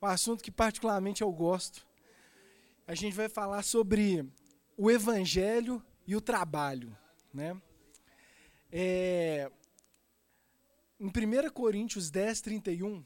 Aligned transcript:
um 0.00 0.06
assunto 0.06 0.42
que 0.42 0.50
particularmente 0.50 1.22
eu 1.22 1.32
gosto. 1.32 1.86
A 2.86 2.94
gente 2.94 3.14
vai 3.14 3.28
falar 3.28 3.62
sobre 3.62 4.28
o 4.76 4.90
evangelho 4.90 5.82
e 6.06 6.14
o 6.14 6.20
trabalho, 6.20 6.96
né? 7.32 7.60
É, 8.70 9.50
em 11.00 11.06
1 11.06 11.50
Coríntios 11.50 12.10
10, 12.10 12.40
31, 12.40 13.04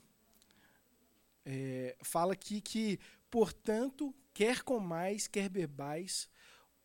é, 1.45 1.97
fala 2.03 2.33
aqui 2.33 2.61
que, 2.61 2.99
portanto, 3.31 4.15
quer 4.35 4.63
comais, 4.63 5.27
quer 5.27 5.49
bebais, 5.49 6.29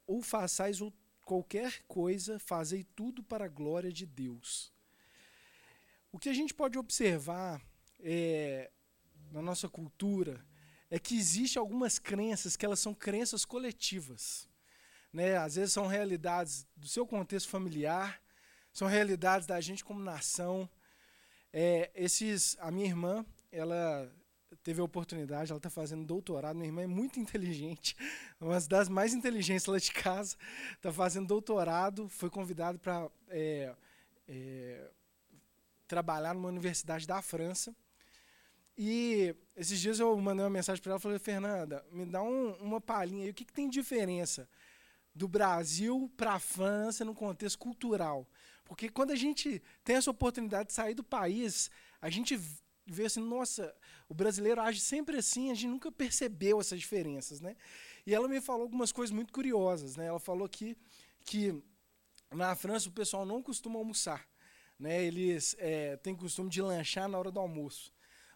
ou 0.07 0.21
façais 0.21 0.79
qualquer 1.23 1.81
coisa, 1.87 2.39
fazei 2.39 2.83
tudo 2.95 3.23
para 3.23 3.45
a 3.45 3.49
glória 3.49 3.91
de 3.91 4.05
Deus. 4.05 4.71
O 6.11 6.19
que 6.19 6.29
a 6.29 6.33
gente 6.33 6.53
pode 6.53 6.77
observar 6.77 7.61
é, 7.99 8.71
na 9.31 9.41
nossa 9.41 9.67
cultura 9.67 10.45
é 10.89 10.99
que 10.99 11.17
existe 11.17 11.57
algumas 11.57 11.99
crenças 11.99 12.55
que 12.55 12.65
elas 12.65 12.79
são 12.79 12.93
crenças 12.93 13.43
coletivas. 13.43 14.47
Né? 15.11 15.37
Às 15.37 15.55
vezes 15.55 15.73
são 15.73 15.87
realidades 15.87 16.67
do 16.75 16.87
seu 16.87 17.05
contexto 17.05 17.49
familiar, 17.49 18.21
são 18.71 18.87
realidades 18.87 19.47
da 19.47 19.59
gente 19.61 19.83
como 19.83 19.99
nação. 19.99 20.69
É, 21.51 21.89
esses, 21.95 22.57
a 22.59 22.69
minha 22.69 22.87
irmã, 22.87 23.25
ela 23.51 24.11
teve 24.63 24.81
a 24.81 24.83
oportunidade, 24.83 25.51
ela 25.51 25.57
está 25.57 25.69
fazendo 25.69 26.05
doutorado, 26.05 26.55
minha 26.55 26.67
irmã 26.67 26.81
é 26.81 26.87
muito 26.87 27.19
inteligente, 27.21 27.95
uma 28.39 28.59
das 28.61 28.89
mais 28.89 29.13
inteligentes 29.13 29.65
lá 29.65 29.77
de 29.77 29.91
casa, 29.91 30.35
está 30.73 30.91
fazendo 30.91 31.27
doutorado, 31.27 32.09
foi 32.09 32.29
convidado 32.29 32.79
para 32.79 33.09
é, 33.29 33.75
é, 34.27 34.91
trabalhar 35.87 36.33
numa 36.33 36.49
universidade 36.49 37.05
da 37.07 37.21
França. 37.21 37.75
E 38.77 39.33
esses 39.55 39.79
dias 39.79 39.99
eu 39.99 40.15
mandei 40.17 40.43
uma 40.43 40.49
mensagem 40.49 40.81
para 40.81 40.91
ela, 40.91 40.99
falei, 40.99 41.17
Fernanda, 41.19 41.85
me 41.91 42.05
dá 42.05 42.21
um, 42.21 42.51
uma 42.55 42.81
palhinha 42.81 43.23
aí, 43.23 43.29
o 43.29 43.33
que, 43.33 43.45
que 43.45 43.53
tem 43.53 43.69
diferença 43.69 44.49
do 45.13 45.27
Brasil 45.27 46.11
para 46.17 46.33
a 46.33 46.39
França 46.39 47.05
no 47.05 47.15
contexto 47.15 47.57
cultural? 47.57 48.27
Porque 48.65 48.89
quando 48.89 49.11
a 49.11 49.15
gente 49.15 49.61
tem 49.83 49.95
essa 49.95 50.11
oportunidade 50.11 50.69
de 50.69 50.73
sair 50.73 50.93
do 50.93 51.03
país, 51.03 51.69
a 52.01 52.09
gente 52.09 52.37
vê 52.85 53.05
assim, 53.05 53.21
nossa, 53.21 53.73
o 54.09 54.13
brasileiro 54.13 54.59
age 54.59 54.81
sempre 54.81 55.17
assim, 55.17 55.51
a 55.51 55.53
gente 55.53 55.67
nunca 55.67 55.91
percebeu 55.91 56.59
essas 56.59 56.79
diferenças, 56.79 57.39
né? 57.39 57.55
E 58.05 58.13
ela 58.13 58.27
me 58.27 58.41
falou 58.41 58.63
algumas 58.63 58.91
coisas 58.91 59.13
muito 59.13 59.31
curiosas, 59.31 59.95
né? 59.95 60.07
Ela 60.07 60.19
falou 60.19 60.45
aqui 60.45 60.77
que 61.23 61.55
na 62.31 62.55
França 62.55 62.89
o 62.89 62.91
pessoal 62.91 63.25
não 63.25 63.41
costuma 63.41 63.79
almoçar, 63.79 64.27
né? 64.77 65.03
Eles 65.03 65.55
é, 65.59 65.95
têm 65.97 66.15
costume 66.15 66.49
de 66.49 66.61
lanchar 66.61 67.07
na 67.07 67.17
hora 67.17 67.31
do 67.31 67.39
almoço. 67.39 67.94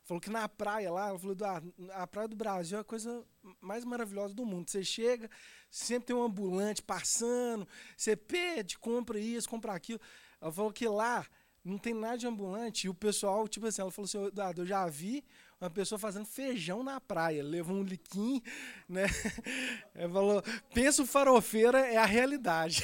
Falou 0.09 0.19
que 0.19 0.31
na 0.31 0.49
praia 0.49 0.91
lá, 0.91 1.09
ela 1.09 1.19
falou, 1.19 1.37
ah, 1.43 1.61
a 2.01 2.07
praia 2.07 2.27
do 2.27 2.35
Brasil 2.35 2.79
é 2.79 2.81
a 2.81 2.83
coisa 2.83 3.23
mais 3.61 3.85
maravilhosa 3.85 4.33
do 4.33 4.43
mundo. 4.43 4.67
Você 4.67 4.83
chega, 4.83 5.29
sempre 5.69 6.07
tem 6.07 6.15
um 6.15 6.23
ambulante 6.23 6.81
passando, 6.81 7.67
você 7.95 8.15
pede, 8.15 8.79
compra 8.79 9.19
isso, 9.19 9.47
compra 9.47 9.71
aquilo. 9.71 10.01
Ela 10.41 10.51
falou 10.51 10.73
que 10.73 10.87
lá 10.87 11.27
não 11.63 11.77
tem 11.77 11.93
nada 11.93 12.17
de 12.17 12.25
ambulante. 12.25 12.87
E 12.87 12.89
o 12.89 12.93
pessoal, 12.95 13.47
tipo 13.47 13.67
assim, 13.67 13.83
ela 13.83 13.91
falou 13.91 14.07
assim, 14.07 14.25
Eduardo, 14.25 14.63
eu 14.63 14.65
já 14.65 14.87
vi 14.87 15.23
uma 15.61 15.69
pessoa 15.69 15.99
fazendo 15.99 16.25
feijão 16.25 16.81
na 16.81 16.99
praia, 16.99 17.43
levou 17.43 17.75
um 17.75 17.83
liquim, 17.83 18.41
né? 18.87 19.05
Ela 19.93 20.11
falou, 20.11 20.43
pensa 20.73 21.03
o 21.03 21.05
farofeira 21.05 21.81
é 21.81 21.97
a 21.97 22.05
realidade. 22.05 22.81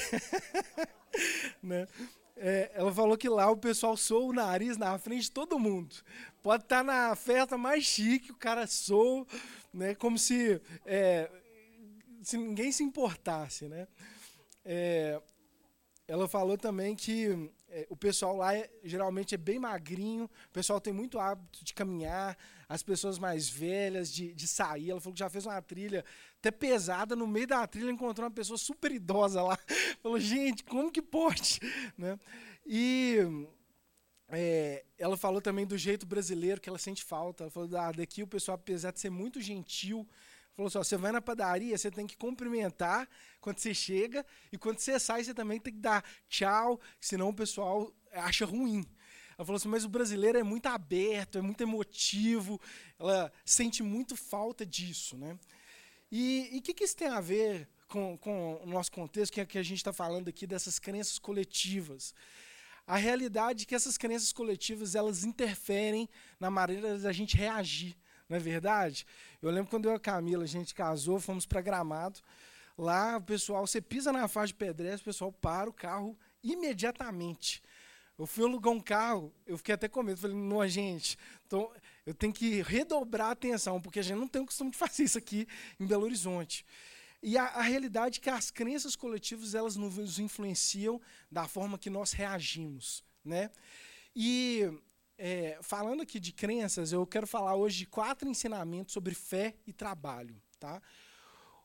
né? 1.60 1.88
É, 2.36 2.70
ela 2.74 2.92
falou 2.92 3.16
que 3.16 3.28
lá 3.28 3.50
o 3.50 3.56
pessoal 3.56 3.96
soa 3.96 4.26
o 4.26 4.32
nariz 4.32 4.76
na 4.76 4.98
frente 4.98 5.22
de 5.24 5.30
todo 5.30 5.58
mundo. 5.58 5.96
Pode 6.42 6.64
estar 6.64 6.84
na 6.84 7.16
festa 7.16 7.56
mais 7.56 7.82
chique, 7.82 8.30
o 8.30 8.36
cara 8.36 8.66
soa, 8.66 9.26
né? 9.72 9.94
Como 9.94 10.18
se, 10.18 10.60
é, 10.84 11.30
se 12.22 12.36
ninguém 12.36 12.70
se 12.70 12.82
importasse, 12.82 13.66
né? 13.66 13.88
É, 14.64 15.20
ela 16.06 16.28
falou 16.28 16.58
também 16.58 16.94
que 16.94 17.50
é, 17.76 17.86
o 17.90 17.96
pessoal 17.96 18.34
lá 18.34 18.56
é, 18.56 18.70
geralmente 18.82 19.34
é 19.34 19.38
bem 19.38 19.58
magrinho, 19.58 20.24
o 20.24 20.50
pessoal 20.50 20.80
tem 20.80 20.94
muito 20.94 21.18
hábito 21.18 21.62
de 21.62 21.74
caminhar, 21.74 22.34
as 22.66 22.82
pessoas 22.82 23.18
mais 23.18 23.50
velhas 23.50 24.10
de, 24.10 24.32
de 24.32 24.48
sair. 24.48 24.90
Ela 24.90 24.98
falou 24.98 25.12
que 25.12 25.18
já 25.18 25.28
fez 25.28 25.44
uma 25.44 25.60
trilha 25.60 26.02
até 26.38 26.50
pesada, 26.50 27.14
no 27.14 27.26
meio 27.26 27.46
da 27.46 27.66
trilha 27.66 27.90
encontrou 27.90 28.24
uma 28.24 28.34
pessoa 28.34 28.56
super 28.56 28.90
idosa 28.90 29.42
lá. 29.42 29.58
Falou, 30.02 30.18
gente, 30.18 30.64
como 30.64 30.90
que 30.90 31.02
pode? 31.02 31.60
Né? 31.98 32.18
E 32.64 33.18
é, 34.28 34.84
ela 34.98 35.16
falou 35.16 35.40
também 35.40 35.66
do 35.66 35.76
jeito 35.76 36.06
brasileiro 36.06 36.60
que 36.60 36.68
ela 36.68 36.78
sente 36.78 37.04
falta. 37.04 37.44
Ela 37.44 37.50
falou, 37.50 37.68
ah, 37.76 37.92
daqui 37.92 38.22
o 38.22 38.26
pessoal, 38.26 38.54
apesar 38.54 38.90
de 38.90 39.00
ser 39.00 39.10
muito 39.10 39.40
gentil, 39.40 40.08
falou 40.56 40.68
assim: 40.68 40.78
ó, 40.78 40.84
você 40.84 40.96
vai 40.96 41.12
na 41.12 41.20
padaria, 41.20 41.76
você 41.76 41.90
tem 41.90 42.06
que 42.06 42.16
cumprimentar 42.16 43.08
quando 43.40 43.58
você 43.58 43.74
chega, 43.74 44.24
e 44.50 44.56
quando 44.56 44.78
você 44.78 44.98
sai, 44.98 45.22
você 45.22 45.34
também 45.34 45.60
tem 45.60 45.72
que 45.72 45.80
dar 45.80 46.02
tchau, 46.28 46.80
senão 47.00 47.28
o 47.28 47.34
pessoal 47.34 47.92
acha 48.12 48.46
ruim. 48.46 48.84
Ela 49.36 49.44
falou 49.44 49.56
assim: 49.56 49.68
mas 49.68 49.84
o 49.84 49.88
brasileiro 49.88 50.38
é 50.38 50.42
muito 50.42 50.66
aberto, 50.66 51.38
é 51.38 51.42
muito 51.42 51.60
emotivo, 51.60 52.58
ela 52.98 53.30
sente 53.44 53.82
muito 53.82 54.16
falta 54.16 54.64
disso. 54.64 55.16
Né? 55.16 55.38
E 56.10 56.50
o 56.58 56.62
que, 56.62 56.72
que 56.72 56.84
isso 56.84 56.96
tem 56.96 57.08
a 57.08 57.20
ver 57.20 57.68
com, 57.86 58.16
com 58.16 58.60
o 58.62 58.66
nosso 58.66 58.90
contexto, 58.90 59.32
que 59.32 59.40
é 59.40 59.46
que 59.46 59.58
a 59.58 59.62
gente 59.62 59.78
está 59.78 59.92
falando 59.92 60.28
aqui 60.28 60.46
dessas 60.46 60.78
crenças 60.78 61.18
coletivas? 61.18 62.14
A 62.86 62.96
realidade 62.96 63.64
é 63.64 63.66
que 63.66 63.74
essas 63.74 63.98
crenças 63.98 64.32
coletivas 64.32 64.94
elas 64.94 65.24
interferem 65.24 66.08
na 66.38 66.50
maneira 66.50 66.96
da 66.98 67.12
gente 67.12 67.36
reagir 67.36 67.96
não 68.28 68.36
é 68.36 68.40
verdade? 68.40 69.06
Eu 69.40 69.50
lembro 69.50 69.70
quando 69.70 69.86
eu 69.86 69.92
e 69.92 69.96
a 69.96 70.00
Camila, 70.00 70.44
a 70.44 70.48
gente 70.48 70.74
casou, 70.74 71.20
fomos 71.20 71.46
para 71.46 71.60
Gramado. 71.60 72.20
Lá, 72.76 73.16
o 73.16 73.22
pessoal, 73.22 73.66
você 73.66 73.80
pisa 73.80 74.12
na 74.12 74.28
faixa 74.28 74.48
de 74.48 74.54
pedestre, 74.54 75.02
o 75.02 75.04
pessoal 75.04 75.32
para 75.32 75.70
o 75.70 75.72
carro 75.72 76.18
imediatamente. 76.42 77.62
Eu 78.18 78.26
fui 78.26 78.44
alugar 78.44 78.72
um 78.72 78.80
carro, 78.80 79.32
eu 79.46 79.58
fiquei 79.58 79.74
até 79.74 79.88
com 79.88 80.02
medo. 80.02 80.20
Falei, 80.20 80.36
não, 80.36 80.66
gente, 80.66 81.18
então, 81.46 81.70
eu 82.04 82.14
tenho 82.14 82.32
que 82.32 82.62
redobrar 82.62 83.28
a 83.28 83.32
atenção, 83.32 83.80
porque 83.80 83.98
a 83.98 84.02
gente 84.02 84.18
não 84.18 84.28
tem 84.28 84.42
o 84.42 84.46
costume 84.46 84.70
de 84.70 84.76
fazer 84.76 85.04
isso 85.04 85.18
aqui 85.18 85.46
em 85.78 85.86
Belo 85.86 86.04
Horizonte. 86.04 86.64
E 87.22 87.36
a, 87.36 87.44
a 87.44 87.62
realidade 87.62 88.18
é 88.18 88.22
que 88.22 88.30
as 88.30 88.50
crenças 88.50 88.96
coletivas, 88.96 89.54
elas 89.54 89.76
nos 89.76 90.18
influenciam 90.18 91.00
da 91.30 91.46
forma 91.46 91.78
que 91.78 91.90
nós 91.90 92.12
reagimos. 92.12 93.04
Né? 93.24 93.50
E 94.14 94.70
é, 95.18 95.58
falando 95.62 96.02
aqui 96.02 96.20
de 96.20 96.32
crenças, 96.32 96.92
eu 96.92 97.06
quero 97.06 97.26
falar 97.26 97.56
hoje 97.56 97.78
de 97.78 97.86
quatro 97.86 98.28
ensinamentos 98.28 98.92
sobre 98.92 99.14
fé 99.14 99.56
e 99.66 99.72
trabalho. 99.72 100.40
Tá? 100.58 100.80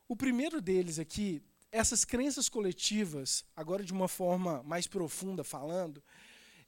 O 0.07 0.15
primeiro 0.15 0.61
deles 0.61 0.99
aqui, 0.99 1.43
essas 1.71 2.05
crenças 2.05 2.49
coletivas, 2.49 3.45
agora 3.55 3.83
de 3.83 3.93
uma 3.93 4.07
forma 4.07 4.63
mais 4.63 4.87
profunda 4.87 5.43
falando, 5.43 6.03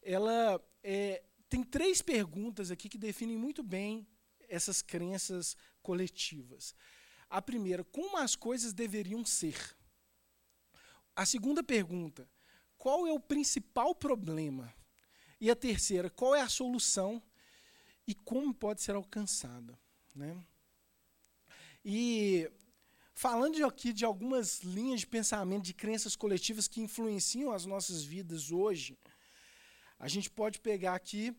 ela 0.02 0.62
é, 0.84 1.24
tem 1.50 1.64
três 1.64 2.02
perguntas 2.02 2.72
aqui 2.72 2.90
que 2.90 2.98
definem 2.98 3.38
muito 3.38 3.64
bem 3.64 4.08
essas 4.50 4.82
crenças 4.82 5.56
coletivas. 5.82 6.76
A 7.30 7.42
primeira, 7.42 7.84
como 7.84 8.18
as 8.18 8.36
coisas 8.36 8.74
deveriam 8.74 9.26
ser? 9.26 9.76
A 11.16 11.26
segunda 11.26 11.64
pergunta, 11.64 12.30
qual 12.78 13.08
é 13.08 13.14
o 13.14 13.20
principal 13.20 13.96
problema? 13.96 14.74
E 15.44 15.52
a 15.52 15.56
terceira, 15.58 16.10
qual 16.10 16.34
é 16.34 16.40
a 16.40 16.48
solução 16.48 17.22
e 18.08 18.16
como 18.16 18.54
pode 18.54 18.82
ser 18.82 18.96
alcançada? 18.96 19.78
Né? 20.16 20.42
E 21.84 22.50
falando 23.14 23.62
aqui 23.66 23.92
de 23.92 24.06
algumas 24.06 24.62
linhas 24.62 25.02
de 25.02 25.08
pensamento, 25.08 25.66
de 25.66 25.74
crenças 25.74 26.16
coletivas 26.16 26.70
que 26.70 26.80
influenciam 26.80 27.52
as 27.52 27.66
nossas 27.66 28.06
vidas 28.06 28.52
hoje, 28.52 28.98
a 30.00 30.08
gente 30.08 30.30
pode 30.30 30.62
pegar 30.62 30.96
aqui 30.96 31.36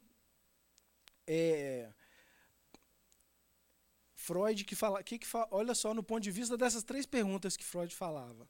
é, 1.26 1.90
Freud 4.14 4.66
que 4.66 4.76
fala, 4.76 5.02
que 5.02 5.18
que 5.18 5.26
fala, 5.26 5.48
olha 5.50 5.74
só 5.74 5.94
no 5.94 6.02
ponto 6.02 6.22
de 6.22 6.30
vista 6.30 6.58
dessas 6.58 6.82
três 6.82 7.06
perguntas 7.06 7.56
que 7.56 7.64
Freud 7.64 7.96
falava. 7.96 8.46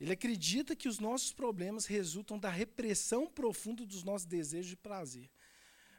Ele 0.00 0.12
acredita 0.12 0.74
que 0.74 0.88
os 0.88 0.98
nossos 0.98 1.32
problemas 1.32 1.86
resultam 1.86 2.38
da 2.38 2.50
repressão 2.50 3.26
profunda 3.26 3.86
dos 3.86 4.02
nossos 4.02 4.26
desejos 4.26 4.70
de 4.70 4.76
prazer. 4.76 5.30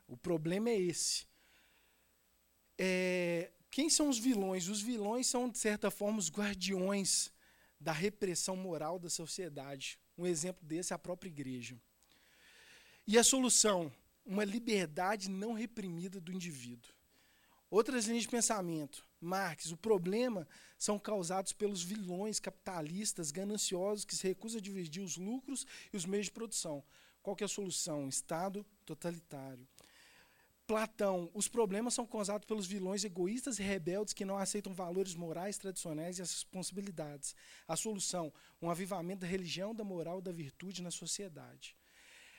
O 0.07 0.17
problema 0.17 0.69
é 0.69 0.79
esse. 0.79 1.25
É, 2.77 3.51
quem 3.71 3.89
são 3.89 4.09
os 4.09 4.17
vilões? 4.17 4.67
Os 4.67 4.81
vilões 4.81 5.27
são, 5.27 5.49
de 5.49 5.57
certa 5.57 5.89
forma, 5.89 6.19
os 6.19 6.29
guardiões 6.29 7.31
da 7.79 7.91
repressão 7.91 8.55
moral 8.55 8.99
da 8.99 9.09
sociedade. 9.09 9.99
Um 10.17 10.25
exemplo 10.25 10.65
desse 10.65 10.93
é 10.93 10.95
a 10.95 10.99
própria 10.99 11.29
igreja. 11.29 11.79
E 13.07 13.17
a 13.17 13.23
solução? 13.23 13.91
Uma 14.25 14.43
liberdade 14.43 15.29
não 15.29 15.53
reprimida 15.53 16.19
do 16.19 16.31
indivíduo. 16.31 16.91
Outras 17.69 18.05
linhas 18.05 18.23
de 18.23 18.29
pensamento. 18.29 19.04
Marx, 19.19 19.71
o 19.71 19.77
problema 19.77 20.47
são 20.77 20.99
causados 20.99 21.53
pelos 21.53 21.81
vilões 21.81 22.39
capitalistas 22.39 23.31
gananciosos 23.31 24.05
que 24.05 24.15
se 24.15 24.27
recusam 24.27 24.59
a 24.59 24.61
dividir 24.61 25.01
os 25.01 25.17
lucros 25.17 25.65
e 25.91 25.97
os 25.97 26.05
meios 26.05 26.27
de 26.27 26.31
produção. 26.31 26.83
Qual 27.21 27.35
é 27.39 27.43
a 27.43 27.47
solução? 27.47 28.07
Estado 28.07 28.65
totalitário. 28.85 29.67
Platão, 30.67 31.29
os 31.33 31.47
problemas 31.47 31.93
são 31.93 32.07
causados 32.07 32.45
pelos 32.47 32.65
vilões 32.65 33.03
egoístas 33.03 33.59
e 33.59 33.63
rebeldes 33.63 34.15
que 34.15 34.25
não 34.25 34.37
aceitam 34.37 34.73
valores 34.73 35.13
morais 35.13 35.59
tradicionais 35.59 36.17
e 36.17 36.23
as 36.23 36.31
responsabilidades. 36.31 37.35
A 37.67 37.75
solução, 37.75 38.33
um 38.59 38.69
avivamento 38.69 39.21
da 39.21 39.27
religião, 39.27 39.75
da 39.75 39.83
moral, 39.83 40.21
da 40.21 40.31
virtude 40.31 40.81
na 40.81 40.89
sociedade. 40.89 41.75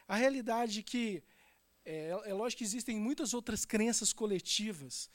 A 0.09 0.17
realidade 0.17 0.81
é 0.81 0.83
que 0.83 1.23
é, 1.85 2.09
é 2.25 2.35
lógico 2.35 2.59
que 2.59 2.65
existem 2.65 2.99
muitas 2.99 3.33
outras 3.33 3.65
crenças 3.65 4.13
coletivas, 4.13 5.09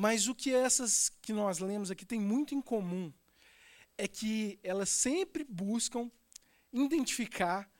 mas 0.00 0.28
o 0.28 0.34
que 0.34 0.50
essas 0.50 1.10
que 1.20 1.30
nós 1.30 1.58
lemos 1.58 1.90
aqui 1.90 2.06
tem 2.06 2.18
muito 2.18 2.54
em 2.54 2.62
comum 2.62 3.12
é 3.98 4.08
que 4.08 4.58
elas 4.62 4.88
sempre 4.88 5.44
buscam 5.44 6.10
identificar 6.72 7.70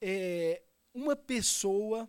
é, 0.00 0.62
uma 0.94 1.16
pessoa 1.16 2.08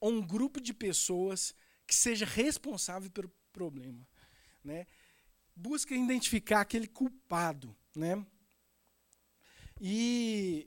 ou 0.00 0.10
um 0.10 0.26
grupo 0.26 0.58
de 0.58 0.72
pessoas 0.72 1.54
que 1.86 1.94
seja 1.94 2.24
responsável 2.24 3.10
pelo 3.10 3.30
problema. 3.52 4.08
Né? 4.64 4.86
Busca 5.54 5.94
identificar 5.94 6.62
aquele 6.62 6.86
culpado. 6.88 7.76
Né? 7.94 8.24
E, 9.78 10.66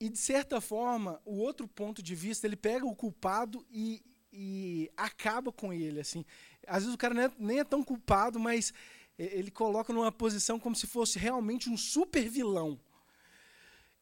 e, 0.00 0.08
de 0.08 0.18
certa 0.18 0.58
forma, 0.58 1.20
o 1.22 1.36
outro 1.36 1.68
ponto 1.68 2.02
de 2.02 2.14
vista, 2.14 2.46
ele 2.46 2.56
pega 2.56 2.86
o 2.86 2.96
culpado 2.96 3.66
e, 3.70 4.02
e 4.36 4.90
acaba 4.96 5.52
com 5.52 5.72
ele. 5.72 6.00
assim. 6.00 6.24
Às 6.66 6.82
vezes 6.82 6.94
o 6.94 6.98
cara 6.98 7.14
nem 7.14 7.24
é, 7.24 7.32
nem 7.38 7.58
é 7.60 7.64
tão 7.64 7.84
culpado, 7.84 8.40
mas 8.40 8.74
ele 9.16 9.50
coloca 9.50 9.92
numa 9.92 10.10
posição 10.10 10.58
como 10.58 10.74
se 10.74 10.86
fosse 10.88 11.18
realmente 11.18 11.70
um 11.70 11.76
super 11.76 12.28
vilão. 12.28 12.78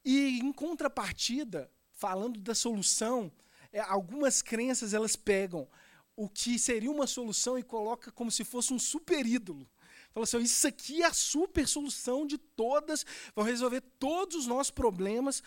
E, 0.04 0.38
em 0.40 0.52
contrapartida, 0.52 1.70
falando 1.92 2.40
da 2.40 2.54
solução, 2.54 3.30
é, 3.72 3.80
algumas 3.80 4.40
crenças 4.40 4.94
elas 4.94 5.14
pegam 5.14 5.68
o 6.16 6.28
que 6.28 6.58
seria 6.58 6.90
uma 6.90 7.06
solução 7.06 7.58
e 7.58 7.62
coloca 7.62 8.10
como 8.10 8.30
se 8.30 8.42
fosse 8.42 8.72
um 8.72 8.78
super 8.78 9.26
ídolo. 9.26 9.68
Fala 10.12 10.24
assim, 10.24 10.40
isso 10.40 10.66
aqui 10.66 11.02
é 11.02 11.06
a 11.06 11.12
super 11.12 11.66
solução 11.66 12.26
de 12.26 12.36
todas, 12.36 13.04
vão 13.34 13.44
resolver 13.44 13.80
todos 13.98 14.36
os 14.36 14.46
nossos 14.46 14.70
problemas 14.70 15.42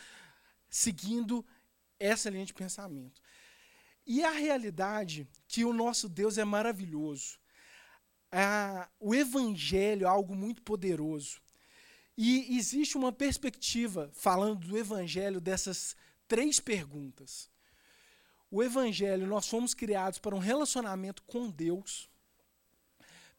seguindo 0.70 1.46
essa 2.00 2.30
linha 2.30 2.46
de 2.46 2.54
pensamento. 2.54 3.22
E 4.06 4.24
a 4.24 4.32
realidade 4.32 5.28
que 5.48 5.66
o 5.66 5.74
nosso 5.74 6.08
Deus 6.08 6.38
é 6.38 6.44
maravilhoso. 6.44 7.40
Ah, 8.32 8.90
o 9.00 9.16
evangelho 9.16 10.06
é 10.06 10.10
algo 10.10 10.36
muito 10.36 10.62
poderoso. 10.62 11.40
E 12.18 12.58
existe 12.58 12.98
uma 12.98 13.12
perspectiva, 13.12 14.10
falando 14.14 14.68
do 14.68 14.78
Evangelho, 14.78 15.42
dessas 15.42 15.98
três 16.28 16.60
perguntas. 16.60 17.50
O 18.50 18.64
Evangelho, 18.64 19.28
nós 19.28 19.48
fomos 19.48 19.74
criados 19.74 20.18
para 20.18 20.36
um 20.36 20.40
relacionamento 20.40 21.22
com 21.24 21.50
Deus. 21.50 22.10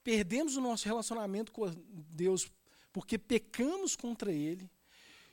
Perdemos 0.04 0.56
o 0.56 0.60
nosso 0.60 0.84
relacionamento 0.84 1.52
com 1.52 1.70
Deus 2.10 2.50
porque 2.92 3.16
pecamos 3.16 3.96
contra 3.96 4.30
Ele. 4.30 4.70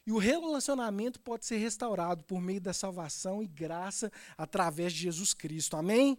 E 0.05 0.11
o 0.11 0.17
relacionamento 0.17 1.19
pode 1.19 1.45
ser 1.45 1.57
restaurado 1.57 2.23
por 2.25 2.41
meio 2.41 2.59
da 2.59 2.73
salvação 2.73 3.41
e 3.41 3.47
graça 3.47 4.11
através 4.37 4.91
de 4.91 4.99
Jesus 4.99 5.33
Cristo. 5.33 5.77
Amém? 5.77 6.17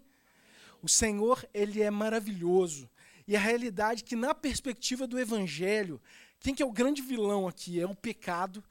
O 0.83 0.89
Senhor, 0.89 1.47
Ele 1.53 1.83
é 1.83 1.91
maravilhoso. 1.91 2.89
E 3.27 3.37
a 3.37 3.41
realidade 3.41 4.03
é 4.03 4.07
que, 4.07 4.17
na 4.17 4.35
perspectiva 4.35 5.07
do 5.07 5.19
Evangelho, 5.19 6.01
quem 6.41 6.55
que 6.55 6.63
é 6.63 6.67
o 6.67 6.73
grande 6.73 7.03
vilão 7.03 7.47
aqui? 7.47 7.81
É 7.81 7.87
o 7.87 7.95
pecado 7.95 8.63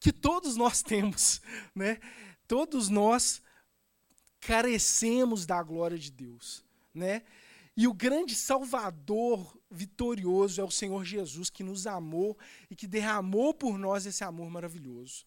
que 0.00 0.12
todos 0.12 0.56
nós 0.56 0.80
temos, 0.82 1.40
né? 1.74 1.98
Todos 2.46 2.88
nós 2.88 3.42
carecemos 4.40 5.44
da 5.44 5.62
glória 5.62 5.98
de 5.98 6.10
Deus, 6.10 6.64
né? 6.94 7.22
E 7.80 7.86
o 7.86 7.94
grande 7.94 8.34
Salvador 8.34 9.56
vitorioso 9.70 10.60
é 10.60 10.64
o 10.64 10.70
Senhor 10.70 11.04
Jesus, 11.04 11.48
que 11.48 11.62
nos 11.62 11.86
amou 11.86 12.36
e 12.68 12.74
que 12.74 12.88
derramou 12.88 13.54
por 13.54 13.78
nós 13.78 14.04
esse 14.04 14.24
amor 14.24 14.50
maravilhoso. 14.50 15.24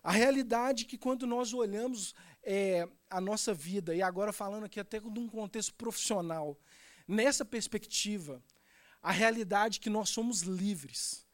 A 0.00 0.12
realidade 0.12 0.84
é 0.84 0.86
que 0.86 0.96
quando 0.96 1.26
nós 1.26 1.52
olhamos 1.52 2.14
é, 2.40 2.88
a 3.10 3.20
nossa 3.20 3.52
vida, 3.52 3.96
e 3.96 4.00
agora 4.00 4.32
falando 4.32 4.62
aqui 4.62 4.78
até 4.78 5.00
de 5.00 5.18
um 5.18 5.28
contexto 5.28 5.74
profissional, 5.74 6.56
nessa 7.08 7.44
perspectiva, 7.44 8.40
a 9.02 9.10
realidade 9.10 9.80
é 9.80 9.82
que 9.82 9.90
nós 9.90 10.08
somos 10.08 10.42
livres 10.42 11.26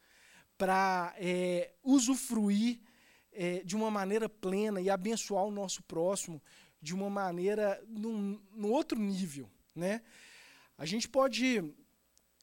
para 0.57 1.13
é, 1.17 1.75
usufruir 1.83 2.79
é, 3.31 3.61
de 3.63 3.75
uma 3.75 3.91
maneira 3.91 4.27
plena 4.27 4.81
e 4.81 4.89
abençoar 4.89 5.43
o 5.43 5.51
nosso 5.51 5.83
próximo 5.83 6.41
de 6.81 6.95
uma 6.95 7.07
maneira 7.07 7.79
num, 7.87 8.41
num 8.51 8.71
outro 8.71 8.97
nível. 8.97 9.47
Né? 9.75 10.01
A 10.79 10.85
gente 10.85 11.09
pode 11.09 11.61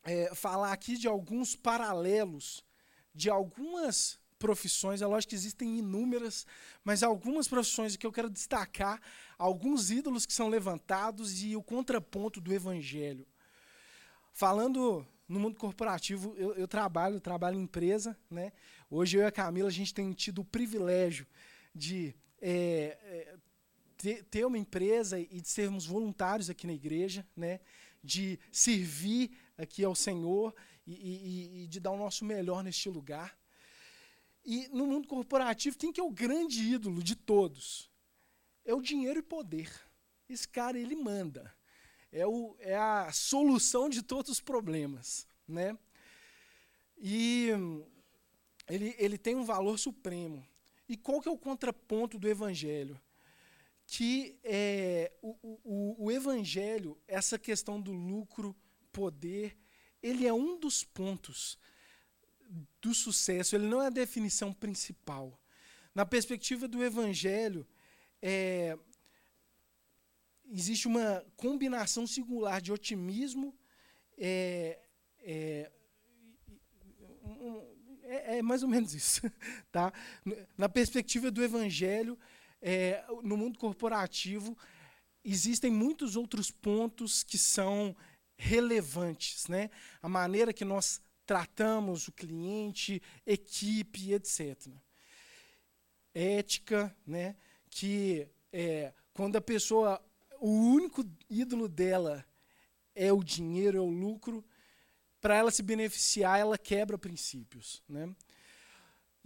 é, 0.05 0.35
falar 0.35 0.71
aqui 0.71 0.99
de 0.99 1.09
alguns 1.09 1.56
paralelos 1.56 2.62
de 3.15 3.31
algumas 3.31 4.21
profissões, 4.38 5.00
é 5.00 5.06
lógico 5.06 5.31
que 5.31 5.35
existem 5.35 5.79
inúmeras, 5.79 6.47
mas 6.85 7.03
algumas 7.03 7.49
profissões 7.49 7.97
que 7.97 8.06
eu 8.06 8.12
quero 8.12 8.29
destacar, 8.29 9.00
alguns 9.38 9.91
ídolos 9.91 10.27
que 10.27 10.35
são 10.35 10.50
levantados 10.50 11.43
e 11.43 11.56
o 11.56 11.62
contraponto 11.62 12.38
do 12.38 12.53
evangelho. 12.53 13.27
Falando 14.35 15.09
no 15.27 15.41
mundo 15.41 15.56
corporativo, 15.56 16.35
eu, 16.37 16.53
eu 16.56 16.69
trabalho, 16.69 17.17
eu 17.17 17.21
trabalho 17.23 17.59
em 17.59 17.62
empresa. 17.62 18.15
Né? 18.31 18.53
Hoje 18.91 19.17
eu 19.17 19.23
e 19.23 19.25
a 19.25 19.32
Camila, 19.32 19.71
a 19.71 19.73
gente 19.73 19.94
tem 19.94 20.12
tido 20.12 20.43
o 20.43 20.44
privilégio 20.44 21.27
de 21.75 22.15
é, 22.43 22.99
é, 23.03 23.37
ter, 23.97 24.25
ter, 24.25 24.44
uma 24.44 24.59
empresa 24.59 25.19
e 25.19 25.41
de 25.41 25.49
sermos 25.49 25.87
voluntários 25.87 26.50
aqui 26.50 26.67
na 26.67 26.75
igreja, 26.75 27.27
né? 27.35 27.61
De 28.06 28.38
servir 28.53 29.31
aqui 29.58 29.85
ao 29.85 29.94
Senhor 29.94 30.55
e, 30.87 30.93
e, 30.93 31.62
e 31.62 31.67
de 31.67 31.81
dar 31.81 31.91
o 31.91 31.99
nosso 31.99 32.25
melhor 32.25 32.62
neste 32.62 32.88
lugar. 32.88 33.37
E 34.44 34.69
no 34.69 34.87
mundo 34.87 35.08
corporativo, 35.08 35.76
quem 35.76 35.93
que 35.93 36.00
é 36.00 36.05
o 36.05 36.11
grande 36.11 36.62
ídolo 36.62 37.03
de 37.03 37.17
todos? 37.17 37.91
É 38.64 38.73
o 38.73 38.81
dinheiro 38.81 39.19
e 39.19 39.23
poder. 39.23 39.70
Esse 40.29 40.47
cara, 40.49 40.79
ele 40.79 40.94
manda 40.94 41.53
é, 42.12 42.26
o, 42.26 42.56
é 42.61 42.76
a 42.76 43.12
solução 43.12 43.88
de 43.88 44.03
todos 44.03 44.31
os 44.31 44.41
problemas. 44.41 45.26
Né? 45.47 45.76
E 46.97 47.50
ele, 48.69 48.94
ele 48.99 49.19
tem 49.19 49.35
um 49.35 49.44
valor 49.44 49.79
supremo. 49.79 50.47
E 50.88 50.97
qual 50.97 51.20
que 51.20 51.29
é 51.29 51.32
o 51.32 51.38
contraponto 51.38 52.19
do 52.19 52.29
Evangelho? 52.29 53.00
Que 53.87 54.38
é, 54.43 55.12
o, 55.23 55.37
o, 55.65 56.06
o 56.06 56.12
Evangelho, 56.12 56.99
essa 57.06 57.38
questão 57.38 57.81
do 57.81 57.93
lucro, 57.93 58.55
poder, 58.93 59.56
ele 60.03 60.27
é 60.27 60.32
um 60.32 60.58
dos 60.58 60.82
pontos 60.82 61.58
do 62.81 62.94
sucesso, 62.94 63.55
ele 63.55 63.67
não 63.67 63.82
é 63.82 63.87
a 63.87 63.91
definição 63.91 64.53
principal. 64.53 65.41
Na 65.94 66.05
perspectiva 66.05 66.67
do 66.67 66.82
Evangelho, 66.82 67.67
é, 68.20 68.77
existe 70.51 70.87
uma 70.87 71.25
combinação 71.37 72.06
singular 72.06 72.60
de 72.60 72.72
otimismo, 72.72 73.55
é, 74.17 74.79
é, 75.20 75.70
é, 78.05 78.39
é 78.39 78.43
mais 78.43 78.63
ou 78.63 78.69
menos 78.69 78.94
isso. 78.94 79.20
Tá? 79.70 79.93
Na 80.56 80.69
perspectiva 80.69 81.31
do 81.31 81.43
evangelho, 81.43 82.19
é, 82.69 83.05
no 83.23 83.37
mundo 83.37 83.61
corporativo, 83.61 84.58
existem 85.25 85.70
muitos 85.70 86.17
outros 86.17 86.51
pontos 86.51 87.23
que 87.23 87.39
são 87.39 87.94
relevantes. 88.37 89.46
Né? 89.46 89.70
A 90.03 90.08
maneira 90.08 90.53
que 90.53 90.65
nós 90.65 91.01
tratamos 91.25 92.08
o 92.08 92.13
cliente, 92.13 93.01
equipe, 93.25 94.13
etc. 94.13 94.67
Ética, 96.13 96.93
né? 97.06 97.37
que 97.70 98.27
é, 98.53 98.93
quando 99.15 99.37
a 99.37 99.41
pessoa 99.41 100.05
o 100.41 100.51
único 100.51 101.05
ídolo 101.31 101.69
dela 101.69 102.27
é 102.96 103.13
o 103.13 103.23
dinheiro, 103.23 103.79
é 103.79 103.81
o 103.81 103.89
lucro, 103.89 104.44
para 105.20 105.37
ela 105.37 105.53
se 105.53 105.63
beneficiar, 105.63 106.41
ela 106.41 106.58
quebra 106.58 106.99
princípios. 106.99 107.81
Né? 107.89 108.13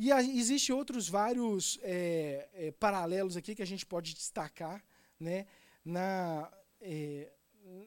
E 0.02 0.11
existem 0.11 0.75
outros 0.75 1.11
vários 1.11 1.78
é, 1.83 2.49
é, 2.54 2.71
paralelos 2.71 3.37
aqui 3.37 3.54
que 3.54 3.61
a 3.61 3.66
gente 3.66 3.85
pode 3.85 4.14
destacar 4.14 4.83
né? 5.21 5.47
na, 5.85 6.50
é, 6.80 7.30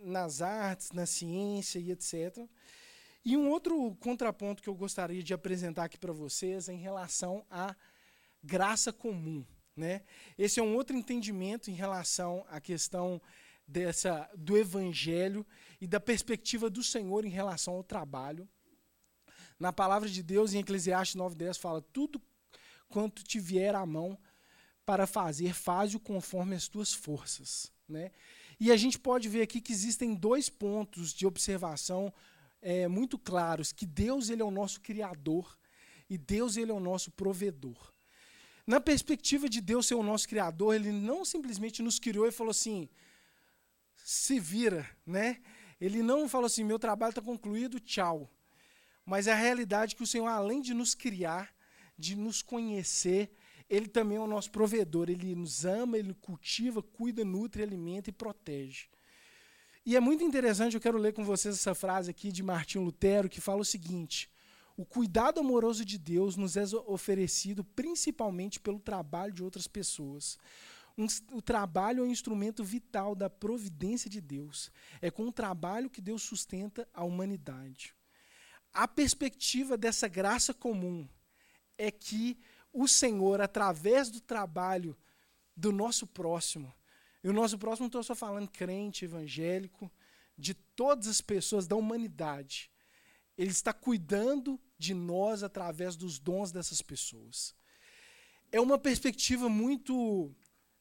nas 0.03 0.39
artes, 0.39 0.91
na 0.91 1.08
ciência 1.08 1.79
e 1.79 1.89
etc. 1.89 2.48
E 3.25 3.36
um 3.36 3.50
outro 3.50 3.96
contraponto 3.96 4.62
que 4.62 4.70
eu 4.70 4.75
gostaria 4.75 5.24
de 5.24 5.34
apresentar 5.34 5.86
aqui 5.86 5.98
para 5.98 6.13
vocês 6.13 6.70
é 6.70 6.74
em 6.74 6.77
relação 6.77 7.43
à 7.50 7.75
graça 8.43 8.93
comum. 8.93 9.43
Né? 9.75 10.03
Esse 10.38 10.60
é 10.60 10.63
um 10.63 10.75
outro 10.75 10.96
entendimento 10.96 11.72
em 11.72 11.74
relação 11.74 12.46
à 12.48 12.62
questão 12.62 13.20
dessa 13.67 14.29
do 14.38 14.55
evangelho 14.55 15.43
e 15.82 15.88
da 15.88 16.00
perspectiva 16.00 16.70
do 16.70 16.84
Senhor 16.84 17.25
em 17.25 17.29
relação 17.29 17.74
ao 17.74 17.84
trabalho. 17.84 18.48
Na 19.60 19.72
palavra 19.72 20.10
de 20.10 20.22
Deus, 20.24 20.53
em 20.53 20.60
Eclesiastes 20.60 21.15
9:10 21.15 21.57
fala: 21.57 21.81
"Tudo 21.81 22.22
quanto 22.89 23.24
te 23.24 23.39
vier 23.39 23.75
à 23.75 23.86
mão, 23.86 24.17
para 24.86 25.07
fazer, 25.07 25.53
faze-o 25.53 26.00
conforme 26.00 26.55
as 26.55 26.67
tuas 26.67 26.93
forças. 26.93 27.72
Né? 27.88 28.12
E 28.60 28.72
a 28.72 28.77
gente 28.77 29.00
pode 29.00 29.27
ver 29.29 29.41
aqui 29.41 29.62
que 29.62 29.72
existem 29.72 30.13
dois 30.13 30.50
pontos 30.50 31.13
de 31.13 31.25
observação 31.25 32.13
é, 32.62 32.88
muito 32.88 33.17
claros, 33.17 33.72
que 33.72 33.86
Deus 33.86 34.29
ele 34.29 34.41
é 34.41 34.45
o 34.45 34.51
nosso 34.51 34.81
Criador 34.81 35.57
e 36.10 36.17
Deus 36.17 36.57
ele 36.57 36.72
é 36.72 36.74
o 36.74 36.79
nosso 36.79 37.12
provedor. 37.12 37.91
Na 38.65 38.79
perspectiva 38.79 39.50
de 39.50 39.60
Deus 39.60 39.88
ser 39.88 39.95
o 39.95 40.03
nosso 40.03 40.27
Criador, 40.27 40.74
Ele 40.74 40.89
não 40.89 41.25
simplesmente 41.25 41.81
nos 41.81 42.00
criou 42.00 42.25
e 42.25 42.31
falou 42.31 42.51
assim, 42.51 42.88
se 43.93 44.39
vira, 44.39 44.89
né? 45.05 45.41
Ele 45.81 46.01
não 46.01 46.29
falou 46.29 46.45
assim, 46.45 46.63
meu 46.63 46.79
trabalho 46.79 47.10
está 47.10 47.22
concluído, 47.22 47.77
tchau. 47.77 48.31
Mas 49.05 49.27
é 49.27 49.31
a 49.33 49.36
realidade 49.36 49.95
que 49.95 50.03
o 50.03 50.07
Senhor, 50.07 50.27
além 50.27 50.62
de 50.62 50.74
nos 50.74 50.95
criar, 50.95 51.53
de 51.98 52.15
nos 52.15 52.41
conhecer, 52.41 53.31
Ele 53.69 53.88
também 53.88 54.17
é 54.17 54.22
o 54.22 54.27
nosso 54.27 54.51
provedor. 54.51 55.10
Ele 55.10 55.36
nos 55.36 55.65
ama, 55.65 55.98
Ele 55.98 56.13
cultiva, 56.13 56.81
cuida, 56.81 57.24
nutre, 57.25 57.63
alimenta 57.63 58.10
e 58.10 58.13
protege. 58.13 58.88
E 59.86 59.98
é 59.98 60.00
muito 60.00 60.24
interessante, 60.24 60.75
eu 60.75 60.81
quero 60.81 60.98
ler 60.98 61.12
com 61.12 61.25
vocês 61.25 61.55
essa 61.55 61.75
frase 61.75 62.10
aqui 62.10 62.31
de 62.31 62.41
Martinho 62.41 62.86
Lutero, 62.86 63.27
que 63.27 63.41
fala 63.41 63.62
o 63.62 63.65
seguinte: 63.65 64.29
O 64.77 64.86
cuidado 64.86 65.41
amoroso 65.41 65.83
de 65.83 65.98
Deus 65.98 66.38
nos 66.38 66.55
é 66.55 66.63
oferecido 66.88 67.65
principalmente 67.65 68.62
pelo 68.62 68.79
trabalho 68.79 69.33
de 69.33 69.43
outras 69.43 69.67
pessoas. 69.67 70.38
Um, 70.98 71.07
o 71.33 71.41
trabalho 71.41 72.01
é 72.01 72.07
um 72.07 72.12
instrumento 72.12 72.63
vital 72.63 73.13
da 73.13 73.29
providência 73.29 74.10
de 74.10 74.22
Deus. 74.22 74.72
É 75.01 75.12
com 75.12 75.27
o 75.27 75.33
trabalho 75.33 75.89
que 75.89 76.00
Deus 76.00 76.22
sustenta 76.22 76.88
a 76.93 77.03
humanidade. 77.03 77.93
A 78.73 78.87
perspectiva 78.87 79.77
dessa 79.77 80.07
graça 80.07 80.53
comum 80.53 81.07
é 81.77 81.91
que 81.91 82.37
o 82.71 82.87
Senhor, 82.87 83.39
através 83.39 84.09
do 84.09 84.19
trabalho 84.19 84.97
do 85.55 85.71
nosso 85.71 86.07
próximo, 86.07 86.73
e 87.23 87.29
o 87.29 87.33
nosso 87.33 87.57
próximo 87.57 87.83
não 87.83 87.87
estou 87.87 88.03
só 88.03 88.15
falando 88.15 88.49
crente, 88.49 89.05
evangélico, 89.05 89.91
de 90.37 90.53
todas 90.53 91.07
as 91.07 91.21
pessoas 91.21 91.67
da 91.67 91.75
humanidade, 91.75 92.71
ele 93.37 93.51
está 93.51 93.71
cuidando 93.71 94.59
de 94.77 94.93
nós 94.93 95.43
através 95.43 95.95
dos 95.95 96.19
dons 96.19 96.51
dessas 96.51 96.81
pessoas. 96.81 97.55
É 98.51 98.59
uma 98.59 98.77
perspectiva 98.77 99.47
muito 99.49 100.35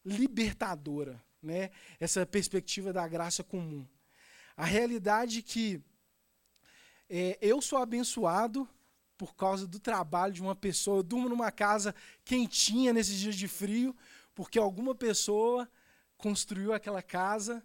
libertadora, 0.05 1.23
né? 1.43 1.71
essa 2.01 2.27
perspectiva 2.27 2.93
da 2.93 3.07
graça 3.07 3.45
comum. 3.45 3.87
A 4.57 4.65
realidade 4.65 5.39
é 5.39 5.43
que 5.43 5.83
é, 7.15 7.37
eu 7.43 7.61
sou 7.61 7.79
abençoado 7.79 8.67
por 9.19 9.37
causa 9.37 9.67
do 9.67 9.79
trabalho 9.79 10.33
de 10.33 10.41
uma 10.41 10.57
pessoa. 10.57 11.01
Eu 11.01 11.03
durmo 11.03 11.29
numa 11.29 11.53
casa 11.53 11.95
quentinha 12.25 12.91
nesses 12.91 13.19
dias 13.19 13.37
de 13.37 13.47
frio, 13.47 13.95
porque 14.35 14.59
alguma 14.59 14.95
pessoa 14.95 15.69
construiu 16.17 16.73
aquela 16.73 17.03
casa, 17.03 17.63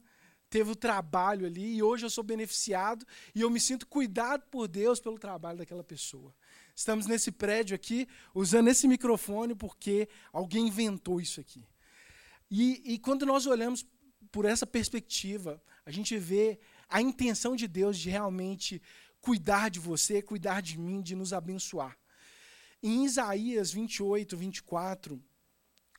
teve 0.50 0.72
o 0.72 0.76
trabalho 0.76 1.46
ali, 1.46 1.78
e 1.78 1.82
hoje 1.82 2.06
eu 2.06 2.10
sou 2.10 2.26
beneficiado 2.26 3.06
e 3.34 3.40
eu 3.40 3.50
me 3.50 3.58
sinto 3.58 3.88
cuidado 3.88 4.44
por 4.52 4.68
Deus 4.68 5.00
pelo 5.00 5.18
trabalho 5.18 5.60
daquela 5.60 5.84
pessoa. 5.84 6.36
Estamos 6.76 7.06
nesse 7.06 7.32
prédio 7.32 7.74
aqui, 7.74 8.06
usando 8.36 8.68
esse 8.68 8.86
microfone 8.86 9.56
porque 9.56 10.10
alguém 10.34 10.68
inventou 10.68 11.22
isso 11.22 11.40
aqui. 11.40 11.66
E, 12.52 12.82
e 12.96 13.00
quando 13.00 13.26
nós 13.26 13.46
olhamos 13.46 13.86
por 14.30 14.44
essa 14.44 14.68
perspectiva, 14.68 15.64
a 15.86 15.92
gente 15.92 16.18
vê 16.18 16.60
a 16.90 17.02
intenção 17.02 17.56
de 17.56 17.66
Deus 17.66 17.98
de 17.98 18.10
realmente 18.10 18.82
cuidar 19.28 19.70
de 19.70 19.78
você, 19.78 20.22
cuidar 20.22 20.62
de 20.62 20.78
mim, 20.80 21.02
de 21.02 21.14
nos 21.14 21.34
abençoar. 21.34 22.00
Em 22.82 23.04
Isaías 23.04 23.74
28, 23.74 24.38
24, 24.38 25.22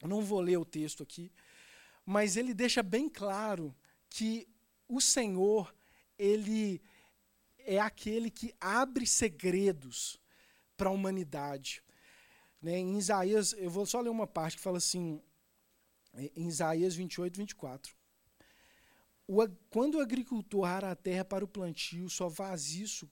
eu 0.01 0.09
não 0.09 0.23
vou 0.23 0.41
ler 0.41 0.57
o 0.57 0.65
texto 0.65 1.03
aqui, 1.03 1.31
mas 2.07 2.39
ele 2.39 2.55
deixa 2.55 2.83
bem 2.83 3.07
claro 3.07 3.77
que 4.09 4.49
o 4.89 4.99
Senhor, 4.99 5.75
ele 6.19 6.81
é 7.59 7.79
aquele 7.79 8.31
que 8.31 8.55
abre 8.59 9.07
segredos 9.07 10.19
para 10.75 10.89
a 10.89 10.93
humanidade. 10.93 11.83
Né? 12.63 12.79
Em 12.79 12.97
Isaías, 12.97 13.53
eu 13.59 13.69
vou 13.69 13.85
só 13.85 14.01
ler 14.01 14.09
uma 14.09 14.27
parte 14.27 14.57
que 14.57 14.63
fala 14.63 14.79
assim, 14.79 15.21
em 16.35 16.49
Isaías 16.49 16.95
28, 16.95 17.37
24. 17.37 17.95
O, 19.27 19.47
quando 19.69 19.97
o 19.97 20.01
agricultor 20.01 20.65
ara 20.65 20.93
a 20.93 20.97
terra 20.97 21.27
para 21.27 21.45
o 21.45 21.49
plantio, 21.49 22.09
só 22.09 22.31
faz 22.31 22.71
isso 22.71 23.07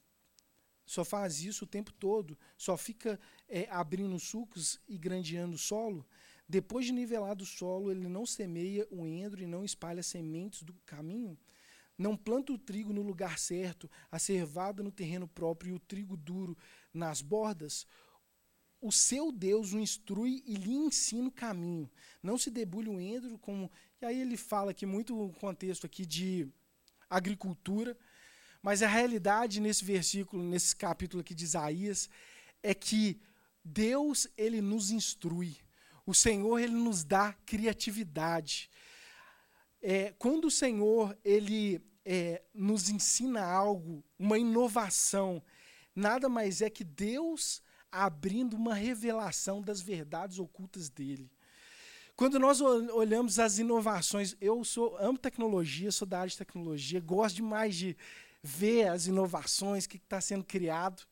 só 0.86 1.04
faz 1.04 1.42
isso 1.42 1.64
o 1.64 1.68
tempo 1.68 1.92
todo, 1.92 2.38
só 2.56 2.76
fica 2.76 3.20
é, 3.48 3.68
abrindo 3.70 4.18
sucos 4.18 4.80
e 4.88 4.96
grandeando 4.96 5.56
o 5.56 5.58
solo, 5.58 6.06
depois 6.48 6.86
de 6.86 6.92
nivelado 6.92 7.42
o 7.42 7.46
solo, 7.46 7.90
ele 7.90 8.08
não 8.08 8.24
semeia 8.24 8.86
o 8.90 9.04
endro 9.04 9.42
e 9.42 9.46
não 9.46 9.64
espalha 9.64 10.02
sementes 10.02 10.62
do 10.62 10.72
caminho, 10.86 11.36
não 11.98 12.16
planta 12.16 12.52
o 12.52 12.58
trigo 12.58 12.92
no 12.92 13.02
lugar 13.02 13.38
certo, 13.38 13.90
a 14.10 14.18
cevada 14.18 14.82
no 14.82 14.92
terreno 14.92 15.26
próprio 15.26 15.70
e 15.70 15.74
o 15.74 15.80
trigo 15.80 16.16
duro 16.16 16.56
nas 16.94 17.20
bordas, 17.20 17.86
o 18.80 18.92
seu 18.92 19.32
Deus 19.32 19.72
o 19.72 19.80
instrui 19.80 20.44
e 20.46 20.54
lhe 20.54 20.72
ensina 20.72 21.28
o 21.28 21.32
caminho. 21.32 21.90
Não 22.22 22.38
se 22.38 22.50
debulhe 22.50 22.88
o 22.88 23.00
endro 23.00 23.38
como. 23.38 23.70
E 24.00 24.04
aí 24.04 24.20
ele 24.20 24.36
fala 24.36 24.70
aqui 24.70 24.84
muito 24.84 25.18
o 25.18 25.32
contexto 25.32 25.86
aqui 25.86 26.04
de 26.04 26.48
agricultura, 27.08 27.96
mas 28.62 28.82
a 28.82 28.88
realidade 28.88 29.60
nesse 29.60 29.84
versículo, 29.84 30.42
nesse 30.42 30.74
capítulo 30.74 31.20
aqui 31.20 31.34
de 31.34 31.44
Isaías, 31.44 32.08
é 32.62 32.74
que 32.74 33.20
Deus 33.64 34.28
ele 34.36 34.60
nos 34.60 34.90
instrui. 34.90 35.56
O 36.04 36.14
Senhor 36.14 36.58
ele 36.58 36.74
nos 36.74 37.04
dá 37.04 37.32
criatividade. 37.44 38.70
É, 39.82 40.12
quando 40.18 40.46
o 40.46 40.50
Senhor 40.50 41.16
ele 41.24 41.80
é, 42.04 42.42
nos 42.54 42.88
ensina 42.88 43.44
algo, 43.44 44.04
uma 44.18 44.38
inovação, 44.38 45.42
nada 45.94 46.28
mais 46.28 46.62
é 46.62 46.70
que 46.70 46.84
Deus 46.84 47.62
abrindo 47.90 48.54
uma 48.54 48.74
revelação 48.74 49.60
das 49.60 49.80
verdades 49.80 50.38
ocultas 50.38 50.88
dele. 50.88 51.30
Quando 52.16 52.38
nós 52.38 52.62
olhamos 52.62 53.38
as 53.38 53.58
inovações, 53.58 54.34
eu 54.40 54.64
sou 54.64 54.96
amo 54.96 55.18
tecnologia, 55.18 55.92
sou 55.92 56.08
da 56.08 56.20
área 56.20 56.30
de 56.30 56.38
tecnologia, 56.38 56.98
gosto 56.98 57.36
demais 57.36 57.76
de 57.76 57.94
ver 58.42 58.88
as 58.88 59.06
inovações, 59.06 59.84
o 59.84 59.88
que 59.90 59.98
está 59.98 60.18
sendo 60.18 60.42
criado. 60.42 61.06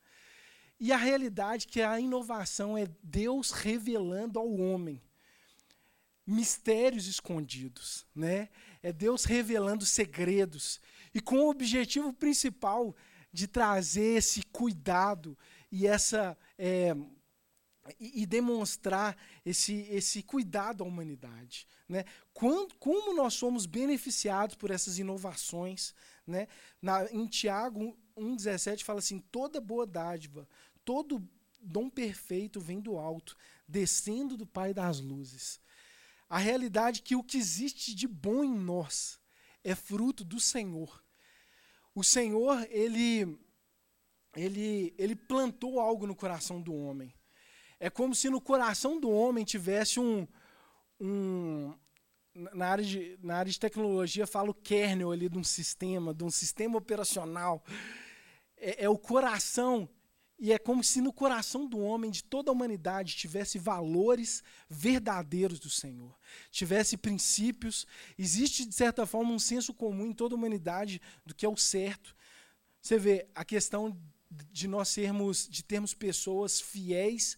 E 0.79 0.91
a 0.91 0.97
realidade 0.97 1.67
é 1.67 1.71
que 1.71 1.81
a 1.81 1.99
inovação 1.99 2.75
é 2.75 2.87
Deus 3.03 3.51
revelando 3.51 4.39
ao 4.39 4.51
homem 4.51 4.99
mistérios 6.25 7.05
escondidos, 7.05 8.03
né? 8.15 8.49
É 8.81 8.91
Deus 8.91 9.25
revelando 9.25 9.85
segredos 9.85 10.81
e 11.13 11.21
com 11.21 11.37
o 11.37 11.49
objetivo 11.51 12.11
principal 12.11 12.95
de 13.31 13.47
trazer 13.47 14.17
esse 14.17 14.41
cuidado 14.51 15.37
e 15.71 15.85
essa 15.85 16.35
é, 16.57 16.95
e, 17.99 18.23
e, 18.23 18.25
demonstrar 18.25 19.15
esse, 19.45 19.81
esse 19.91 20.23
cuidado 20.23 20.83
à 20.83 20.87
humanidade. 20.87 21.67
Né? 21.87 22.03
Quando, 22.33 22.75
como 22.75 23.13
nós 23.13 23.35
somos 23.35 23.65
beneficiados 23.65 24.55
por 24.55 24.71
essas 24.71 24.97
inovações. 24.97 25.93
Né? 26.25 26.47
Na, 26.81 27.05
em 27.11 27.27
Tiago 27.27 27.95
1,17 28.17 28.83
fala 28.83 28.99
assim: 28.99 29.19
toda 29.19 29.61
boa 29.61 29.85
dádiva, 29.85 30.47
todo 30.83 31.27
dom 31.61 31.89
perfeito 31.89 32.59
vem 32.59 32.79
do 32.79 32.97
alto, 32.97 33.37
descendo 33.67 34.35
do 34.35 34.45
Pai 34.45 34.73
das 34.73 34.99
luzes. 34.99 35.59
A 36.27 36.37
realidade 36.37 37.01
é 37.01 37.03
que 37.03 37.15
o 37.15 37.23
que 37.23 37.37
existe 37.37 37.93
de 37.93 38.07
bom 38.07 38.43
em 38.43 38.57
nós 38.57 39.19
é 39.63 39.75
fruto 39.75 40.23
do 40.23 40.39
Senhor. 40.39 41.03
O 41.93 42.03
Senhor, 42.03 42.67
ele, 42.69 43.37
ele, 44.35 44.93
ele 44.97 45.15
plantou 45.15 45.79
algo 45.79 46.07
no 46.07 46.15
coração 46.15 46.59
do 46.61 46.73
homem. 46.73 47.13
É 47.79 47.89
como 47.89 48.15
se 48.15 48.29
no 48.29 48.39
coração 48.39 48.99
do 48.99 49.09
homem 49.09 49.43
tivesse 49.43 49.99
um, 49.99 50.27
um 50.99 51.73
na 52.53 52.67
área, 52.67 52.83
de, 52.83 53.17
na 53.21 53.37
área 53.37 53.51
de 53.51 53.59
tecnologia, 53.59 54.27
fala 54.27 54.49
o 54.49 54.53
kernel 54.53 55.11
ali 55.11 55.29
de 55.29 55.37
um 55.37 55.43
sistema, 55.43 56.13
de 56.13 56.23
um 56.23 56.29
sistema 56.29 56.77
operacional. 56.77 57.63
É, 58.57 58.85
é, 58.85 58.89
o 58.89 58.97
coração, 58.97 59.89
e 60.37 60.51
é 60.51 60.57
como 60.57 60.83
se 60.83 60.99
no 60.99 61.13
coração 61.13 61.65
do 61.65 61.79
homem, 61.79 62.11
de 62.11 62.23
toda 62.23 62.51
a 62.51 62.53
humanidade, 62.53 63.15
tivesse 63.15 63.57
valores 63.57 64.43
verdadeiros 64.69 65.59
do 65.59 65.69
Senhor, 65.69 66.13
tivesse 66.51 66.97
princípios. 66.97 67.87
Existe, 68.17 68.65
de 68.65 68.75
certa 68.75 69.05
forma, 69.05 69.31
um 69.31 69.39
senso 69.39 69.73
comum 69.73 70.07
em 70.07 70.13
toda 70.13 70.35
a 70.35 70.37
humanidade 70.37 71.01
do 71.25 71.33
que 71.33 71.45
é 71.45 71.49
o 71.49 71.57
certo. 71.57 72.15
Você 72.81 72.97
vê 72.97 73.27
a 73.33 73.45
questão 73.45 73.97
de 74.51 74.67
nós 74.67 74.89
sermos, 74.89 75.47
de 75.47 75.63
termos 75.63 75.93
pessoas 75.93 76.59
fiéis 76.59 77.37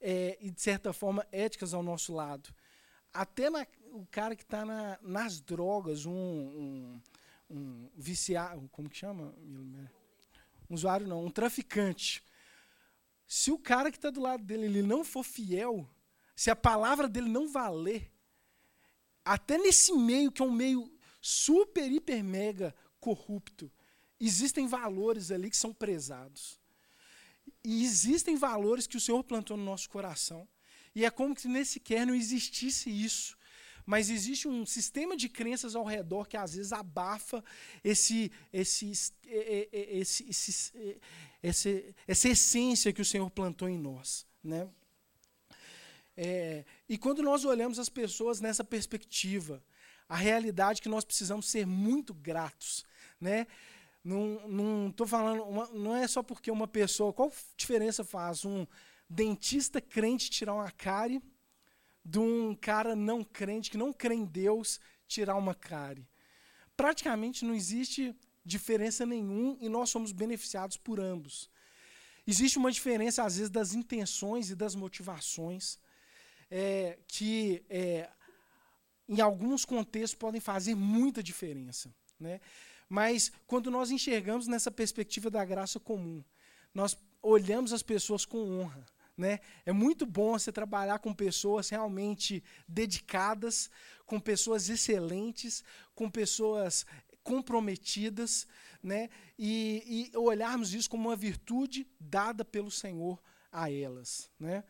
é, 0.00 0.36
e, 0.40 0.50
de 0.50 0.60
certa 0.60 0.92
forma, 0.92 1.26
éticas 1.32 1.74
ao 1.74 1.82
nosso 1.82 2.14
lado. 2.14 2.54
Até 3.12 3.48
na, 3.48 3.66
o 3.92 4.06
cara 4.06 4.36
que 4.36 4.42
está 4.42 4.64
na, 4.64 4.98
nas 5.02 5.40
drogas, 5.40 6.04
um, 6.04 6.12
um, 6.12 7.02
um 7.50 7.90
viciado, 7.96 8.68
como 8.70 8.88
que 8.90 8.96
chama? 8.96 9.34
Um 9.38 9.86
usuário 10.68 11.06
não, 11.06 11.24
um 11.24 11.30
traficante. 11.30 12.24
Se 13.26 13.50
o 13.50 13.58
cara 13.58 13.90
que 13.90 13.96
está 13.96 14.10
do 14.10 14.20
lado 14.20 14.44
dele 14.44 14.66
ele 14.66 14.82
não 14.82 15.04
for 15.04 15.24
fiel, 15.24 15.88
se 16.34 16.50
a 16.50 16.56
palavra 16.56 17.08
dele 17.08 17.28
não 17.28 17.48
valer, 17.48 18.12
até 19.24 19.58
nesse 19.58 19.92
meio 19.92 20.30
que 20.30 20.42
é 20.42 20.44
um 20.44 20.52
meio 20.52 20.92
super, 21.20 21.90
hiper, 21.90 22.22
mega 22.22 22.74
corrupto, 23.00 23.72
existem 24.20 24.68
valores 24.68 25.30
ali 25.30 25.50
que 25.50 25.56
são 25.56 25.72
prezados. 25.72 26.60
E 27.68 27.82
existem 27.82 28.36
valores 28.36 28.86
que 28.86 28.96
o 28.96 29.00
Senhor 29.00 29.24
plantou 29.24 29.56
no 29.56 29.64
nosso 29.64 29.90
coração. 29.90 30.46
E 30.94 31.04
é 31.04 31.10
como 31.10 31.36
se 31.36 31.48
nem 31.48 31.64
sequer 31.64 32.06
não 32.06 32.14
existisse 32.14 32.88
isso. 32.88 33.36
Mas 33.84 34.08
existe 34.08 34.46
um 34.46 34.64
sistema 34.64 35.16
de 35.16 35.28
crenças 35.28 35.74
ao 35.74 35.84
redor 35.84 36.28
que 36.28 36.36
às 36.36 36.54
vezes 36.54 36.72
abafa 36.72 37.42
esse, 37.82 38.30
esse, 38.52 38.92
esse, 38.92 40.28
esse, 40.30 40.72
esse 41.42 41.94
essa 42.06 42.28
essência 42.28 42.92
que 42.92 43.02
o 43.02 43.04
Senhor 43.04 43.28
plantou 43.30 43.68
em 43.68 43.76
nós. 43.76 44.24
Né? 44.44 44.68
É, 46.16 46.64
e 46.88 46.96
quando 46.96 47.20
nós 47.20 47.44
olhamos 47.44 47.80
as 47.80 47.88
pessoas 47.88 48.40
nessa 48.40 48.62
perspectiva, 48.62 49.60
a 50.08 50.14
realidade 50.14 50.78
é 50.78 50.82
que 50.84 50.88
nós 50.88 51.04
precisamos 51.04 51.46
ser 51.46 51.66
muito 51.66 52.14
gratos. 52.14 52.84
Né? 53.20 53.48
Não, 54.06 54.46
não 54.46 54.92
tô 54.92 55.04
falando, 55.04 55.42
uma, 55.42 55.66
não 55.72 55.96
é 55.96 56.06
só 56.06 56.22
porque 56.22 56.48
uma 56.48 56.68
pessoa. 56.68 57.12
Qual 57.12 57.32
diferença 57.56 58.04
faz 58.04 58.44
um 58.44 58.64
dentista 59.10 59.80
crente 59.80 60.30
tirar 60.30 60.54
uma 60.54 60.70
cárie 60.70 61.20
de 62.04 62.20
um 62.20 62.54
cara 62.54 62.94
não 62.94 63.24
crente, 63.24 63.68
que 63.68 63.76
não 63.76 63.92
crê 63.92 64.14
em 64.14 64.24
Deus, 64.24 64.80
tirar 65.08 65.34
uma 65.34 65.56
cárie. 65.56 66.06
Praticamente 66.76 67.44
não 67.44 67.52
existe 67.52 68.14
diferença 68.44 69.04
nenhuma 69.04 69.56
e 69.60 69.68
nós 69.68 69.90
somos 69.90 70.12
beneficiados 70.12 70.76
por 70.76 71.00
ambos. 71.00 71.50
Existe 72.24 72.58
uma 72.58 72.70
diferença, 72.70 73.24
às 73.24 73.36
vezes, 73.38 73.50
das 73.50 73.74
intenções 73.74 74.50
e 74.50 74.54
das 74.54 74.76
motivações, 74.76 75.80
é, 76.48 76.96
que 77.08 77.64
é, 77.68 78.08
em 79.08 79.20
alguns 79.20 79.64
contextos 79.64 80.14
podem 80.14 80.40
fazer 80.40 80.76
muita 80.76 81.24
diferença. 81.24 81.92
Né? 82.20 82.40
Mas 82.88 83.32
quando 83.46 83.70
nós 83.70 83.90
enxergamos 83.90 84.46
nessa 84.46 84.70
perspectiva 84.70 85.30
da 85.30 85.44
graça 85.44 85.80
comum, 85.80 86.22
nós 86.72 86.96
olhamos 87.22 87.72
as 87.72 87.82
pessoas 87.82 88.24
com 88.24 88.60
honra. 88.60 88.86
Né? 89.16 89.40
É 89.64 89.72
muito 89.72 90.04
bom 90.04 90.38
você 90.38 90.52
trabalhar 90.52 90.98
com 90.98 91.14
pessoas 91.14 91.70
realmente 91.70 92.44
dedicadas, 92.68 93.70
com 94.04 94.20
pessoas 94.20 94.68
excelentes, 94.68 95.64
com 95.94 96.10
pessoas 96.10 96.84
comprometidas, 97.22 98.46
né? 98.82 99.08
e, 99.38 100.10
e 100.12 100.16
olharmos 100.16 100.74
isso 100.74 100.88
como 100.88 101.08
uma 101.08 101.16
virtude 101.16 101.86
dada 101.98 102.44
pelo 102.44 102.70
Senhor 102.70 103.20
a 103.50 103.70
elas. 103.72 104.30
Né? 104.38 104.62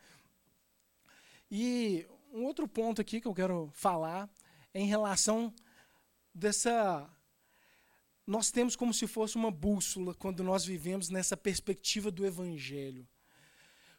E 1.51 2.07
um 2.31 2.43
outro 2.45 2.67
ponto 2.67 3.01
aqui 3.01 3.21
que 3.21 3.27
eu 3.27 3.33
quero 3.33 3.69
falar 3.73 4.29
é 4.73 4.79
em 4.79 4.87
relação 4.87 5.53
dessa. 6.33 7.09
Nós 8.27 8.51
temos 8.51 8.75
como 8.75 8.93
se 8.93 9.07
fosse 9.07 9.37
uma 9.37 9.49
bússola 9.49 10.13
quando 10.13 10.43
nós 10.43 10.65
vivemos 10.65 11.09
nessa 11.09 11.37
perspectiva 11.37 12.11
do 12.11 12.25
Evangelho. 12.25 13.07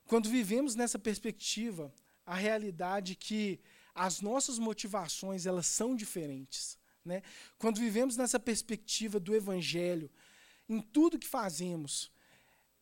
Quando 0.06 0.28
vivemos 0.28 0.74
nessa 0.74 0.98
perspectiva, 0.98 1.90
a 2.26 2.34
realidade 2.34 3.12
é 3.12 3.16
que 3.16 3.58
as 3.94 4.20
nossas 4.20 4.58
motivações 4.58 5.46
elas 5.46 5.66
são 5.66 5.96
diferentes. 5.96 6.78
Né? 7.02 7.22
Quando 7.58 7.80
vivemos 7.80 8.18
nessa 8.18 8.38
perspectiva 8.38 9.18
do 9.18 9.34
Evangelho, 9.34 10.10
em 10.68 10.80
tudo 10.80 11.18
que 11.18 11.26
fazemos, 11.26 12.12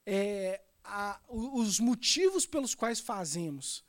é, 0.05 0.61
a, 0.83 1.21
os 1.29 1.79
motivos 1.79 2.45
pelos 2.45 2.75
quais 2.75 2.99
fazemos 2.99 3.85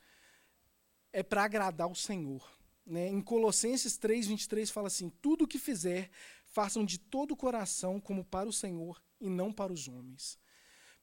é 1.11 1.23
para 1.23 1.43
agradar 1.43 1.89
o 1.89 1.95
Senhor. 1.95 2.47
Né? 2.85 3.09
Em 3.09 3.21
Colossenses 3.21 3.97
3, 3.97 4.27
23 4.27 4.69
fala 4.69 4.87
assim: 4.87 5.09
Tudo 5.09 5.43
o 5.43 5.47
que 5.47 5.57
fizer, 5.57 6.09
façam 6.57 6.83
de 6.83 6.97
todo 6.97 7.33
o 7.33 7.37
coração 7.37 7.99
como 7.99 8.25
para 8.25 8.49
o 8.49 8.51
Senhor 8.51 8.99
e 9.21 9.29
não 9.29 9.53
para 9.53 9.71
os 9.71 9.87
homens. 9.87 10.39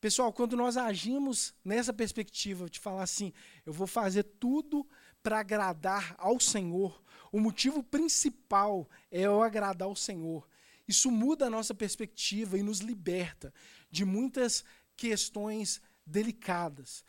Pessoal, 0.00 0.32
quando 0.32 0.56
nós 0.56 0.76
agimos 0.76 1.54
nessa 1.64 1.92
perspectiva 1.92 2.68
de 2.68 2.81
falar 2.81 3.05
assim, 3.05 3.33
eu 3.64 3.72
vou 3.72 3.87
fazer 3.87 4.24
tudo 4.24 4.85
para 5.22 5.38
agradar 5.38 6.16
ao 6.18 6.40
Senhor, 6.40 7.00
o 7.31 7.38
motivo 7.38 7.85
principal 7.85 8.90
é 9.12 9.20
eu 9.20 9.44
agradar 9.44 9.87
ao 9.87 9.94
Senhor. 9.94 10.44
Isso 10.88 11.09
muda 11.09 11.46
a 11.46 11.50
nossa 11.50 11.72
perspectiva 11.72 12.59
e 12.59 12.62
nos 12.64 12.81
liberta 12.81 13.55
de 13.88 14.05
muitas 14.05 14.64
questões 14.96 15.81
delicadas. 16.05 17.05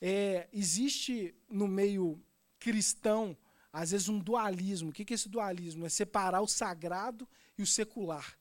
É, 0.00 0.48
existe 0.52 1.32
no 1.48 1.68
meio 1.68 2.20
cristão, 2.58 3.36
às 3.72 3.92
vezes, 3.92 4.08
um 4.08 4.18
dualismo. 4.18 4.90
O 4.90 4.92
que 4.92 5.12
é 5.12 5.14
esse 5.14 5.28
dualismo? 5.28 5.86
É 5.86 5.88
separar 5.88 6.40
o 6.40 6.48
sagrado 6.48 7.28
e 7.56 7.62
o 7.62 7.66
secular. 7.66 8.36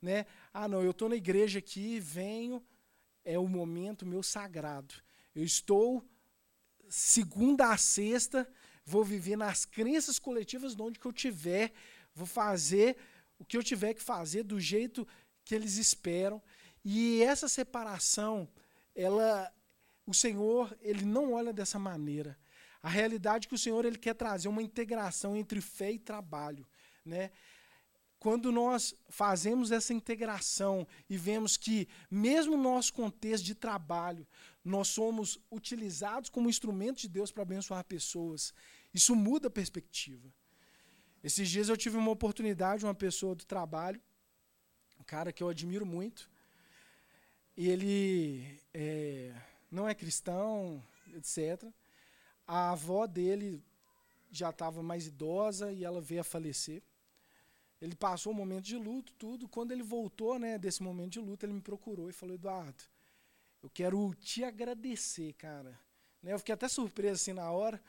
Né? 0.00 0.26
Ah, 0.52 0.68
não, 0.68 0.82
eu 0.82 0.92
estou 0.92 1.08
na 1.08 1.16
igreja 1.16 1.58
aqui, 1.58 1.98
venho, 1.98 2.64
é 3.24 3.38
o 3.38 3.48
momento 3.48 4.06
meu 4.06 4.22
sagrado. 4.22 4.94
Eu 5.34 5.44
estou, 5.44 6.04
segunda 6.88 7.72
a 7.72 7.76
sexta, 7.76 8.48
vou 8.84 9.04
viver 9.04 9.36
nas 9.36 9.64
crenças 9.64 10.18
coletivas 10.18 10.74
de 10.74 10.82
onde 10.82 10.98
que 10.98 11.06
eu 11.06 11.12
tiver, 11.12 11.72
vou 12.14 12.26
fazer 12.26 12.96
o 13.38 13.44
que 13.44 13.56
eu 13.56 13.62
tiver 13.62 13.94
que 13.94 14.02
fazer 14.02 14.42
do 14.42 14.58
jeito 14.58 15.06
que 15.44 15.54
eles 15.54 15.76
esperam. 15.76 16.42
E 16.84 17.22
essa 17.22 17.48
separação, 17.48 18.48
ela, 18.94 19.52
o 20.06 20.14
Senhor, 20.14 20.76
ele 20.80 21.04
não 21.04 21.32
olha 21.32 21.52
dessa 21.52 21.78
maneira. 21.78 22.38
A 22.82 22.88
realidade 22.88 23.46
é 23.46 23.48
que 23.48 23.54
o 23.54 23.58
Senhor 23.58 23.84
ele 23.84 23.98
quer 23.98 24.14
trazer 24.14 24.48
uma 24.48 24.62
integração 24.62 25.36
entre 25.36 25.60
fé 25.60 25.92
e 25.92 25.98
trabalho, 25.98 26.66
né? 27.04 27.30
Quando 28.18 28.50
nós 28.50 28.94
fazemos 29.08 29.70
essa 29.70 29.94
integração 29.94 30.86
e 31.08 31.16
vemos 31.16 31.56
que, 31.56 31.88
mesmo 32.10 32.56
no 32.56 32.62
nosso 32.62 32.92
contexto 32.92 33.44
de 33.44 33.54
trabalho, 33.54 34.26
nós 34.64 34.88
somos 34.88 35.38
utilizados 35.50 36.28
como 36.28 36.48
instrumento 36.48 37.00
de 37.00 37.08
Deus 37.08 37.30
para 37.30 37.42
abençoar 37.42 37.84
pessoas, 37.84 38.52
isso 38.92 39.14
muda 39.14 39.46
a 39.46 39.50
perspectiva. 39.50 40.32
Esses 41.22 41.48
dias 41.48 41.68
eu 41.68 41.76
tive 41.76 41.96
uma 41.96 42.10
oportunidade, 42.10 42.84
uma 42.84 42.94
pessoa 42.94 43.34
do 43.34 43.44
trabalho, 43.44 44.00
um 44.98 45.04
cara 45.04 45.32
que 45.32 45.42
eu 45.42 45.48
admiro 45.48 45.86
muito, 45.86 46.28
e 47.56 47.68
ele 47.68 48.60
é, 48.74 49.34
não 49.70 49.88
é 49.88 49.94
cristão, 49.94 50.82
etc. 51.14 51.64
A 52.46 52.70
avó 52.70 53.06
dele 53.06 53.62
já 54.30 54.50
estava 54.50 54.82
mais 54.82 55.06
idosa 55.06 55.72
e 55.72 55.84
ela 55.84 56.00
veio 56.00 56.20
a 56.20 56.24
falecer. 56.24 56.82
Ele 57.80 57.94
passou 57.94 58.32
um 58.32 58.36
momento 58.36 58.64
de 58.64 58.76
luto, 58.76 59.12
tudo. 59.14 59.48
Quando 59.48 59.72
ele 59.72 59.82
voltou, 59.82 60.38
né, 60.38 60.58
desse 60.58 60.82
momento 60.82 61.12
de 61.12 61.20
luto, 61.20 61.46
ele 61.46 61.52
me 61.52 61.60
procurou 61.60 62.10
e 62.10 62.12
falou: 62.12 62.34
Eduardo, 62.34 62.82
eu 63.62 63.70
quero 63.70 64.14
te 64.14 64.42
agradecer, 64.42 65.32
cara. 65.34 65.78
Né, 66.22 66.32
eu 66.32 66.38
fiquei 66.38 66.54
até 66.54 66.68
surpreso 66.68 67.22
assim 67.22 67.32
na 67.32 67.50
hora, 67.50 67.80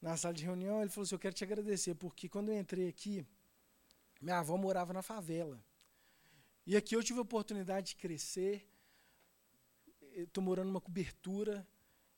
na 0.00 0.16
sala 0.16 0.32
de 0.34 0.44
reunião. 0.44 0.80
Ele 0.80 0.90
falou 0.90 1.04
assim: 1.04 1.14
Eu 1.14 1.18
quero 1.18 1.34
te 1.34 1.42
agradecer, 1.42 1.94
porque 1.94 2.28
quando 2.28 2.50
eu 2.50 2.58
entrei 2.58 2.88
aqui, 2.88 3.26
minha 4.20 4.38
avó 4.38 4.56
morava 4.56 4.92
na 4.92 5.02
favela. 5.02 5.62
E 6.66 6.76
aqui 6.76 6.94
eu 6.94 7.02
tive 7.02 7.18
a 7.18 7.22
oportunidade 7.22 7.88
de 7.88 7.96
crescer. 7.96 8.66
Estou 10.12 10.42
morando 10.44 10.68
numa 10.68 10.80
cobertura. 10.80 11.66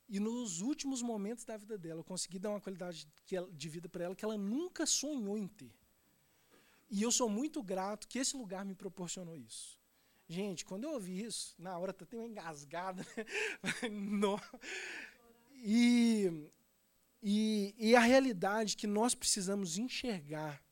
E 0.09 0.21
nos 0.21 0.61
últimos 0.61 1.03
momentos 1.03 1.45
da 1.45 1.57
vida 1.57 1.77
dela, 1.77 2.01
eu 2.01 2.05
consegui 2.05 2.39
dar 2.39 2.51
uma 2.51 2.61
qualidade 2.61 3.09
de 3.53 3.69
vida 3.69 3.89
para 3.89 4.05
ela 4.05 4.15
que 4.15 4.25
ela 4.25 4.37
nunca 4.37 4.87
sonhou 4.87 5.37
em 5.37 5.49
ter. 5.49 5.75
E 6.89 7.03
eu 7.03 7.11
sou 7.11 7.29
muito 7.29 7.63
grato 7.63 8.07
que 8.07 8.19
esse 8.19 8.37
lugar 8.37 8.65
me 8.65 8.75
proporcionou 8.75 9.37
isso. 9.37 9.79
Gente, 10.29 10.65
quando 10.65 10.85
eu 10.85 10.93
ouvi 10.93 11.23
isso, 11.23 11.55
na 11.59 11.79
hora 11.79 11.93
tá 11.93 12.05
até 12.05 12.17
uma 12.17 12.29
engasgada. 12.29 13.07
Né? 13.91 14.37
e, 15.65 16.51
e, 17.23 17.75
e 17.79 17.97
a 17.97 18.01
realidade 18.01 18.77
que 18.77 18.87
nós 18.87 19.15
precisamos 19.15 19.79
enxergar 19.79 20.63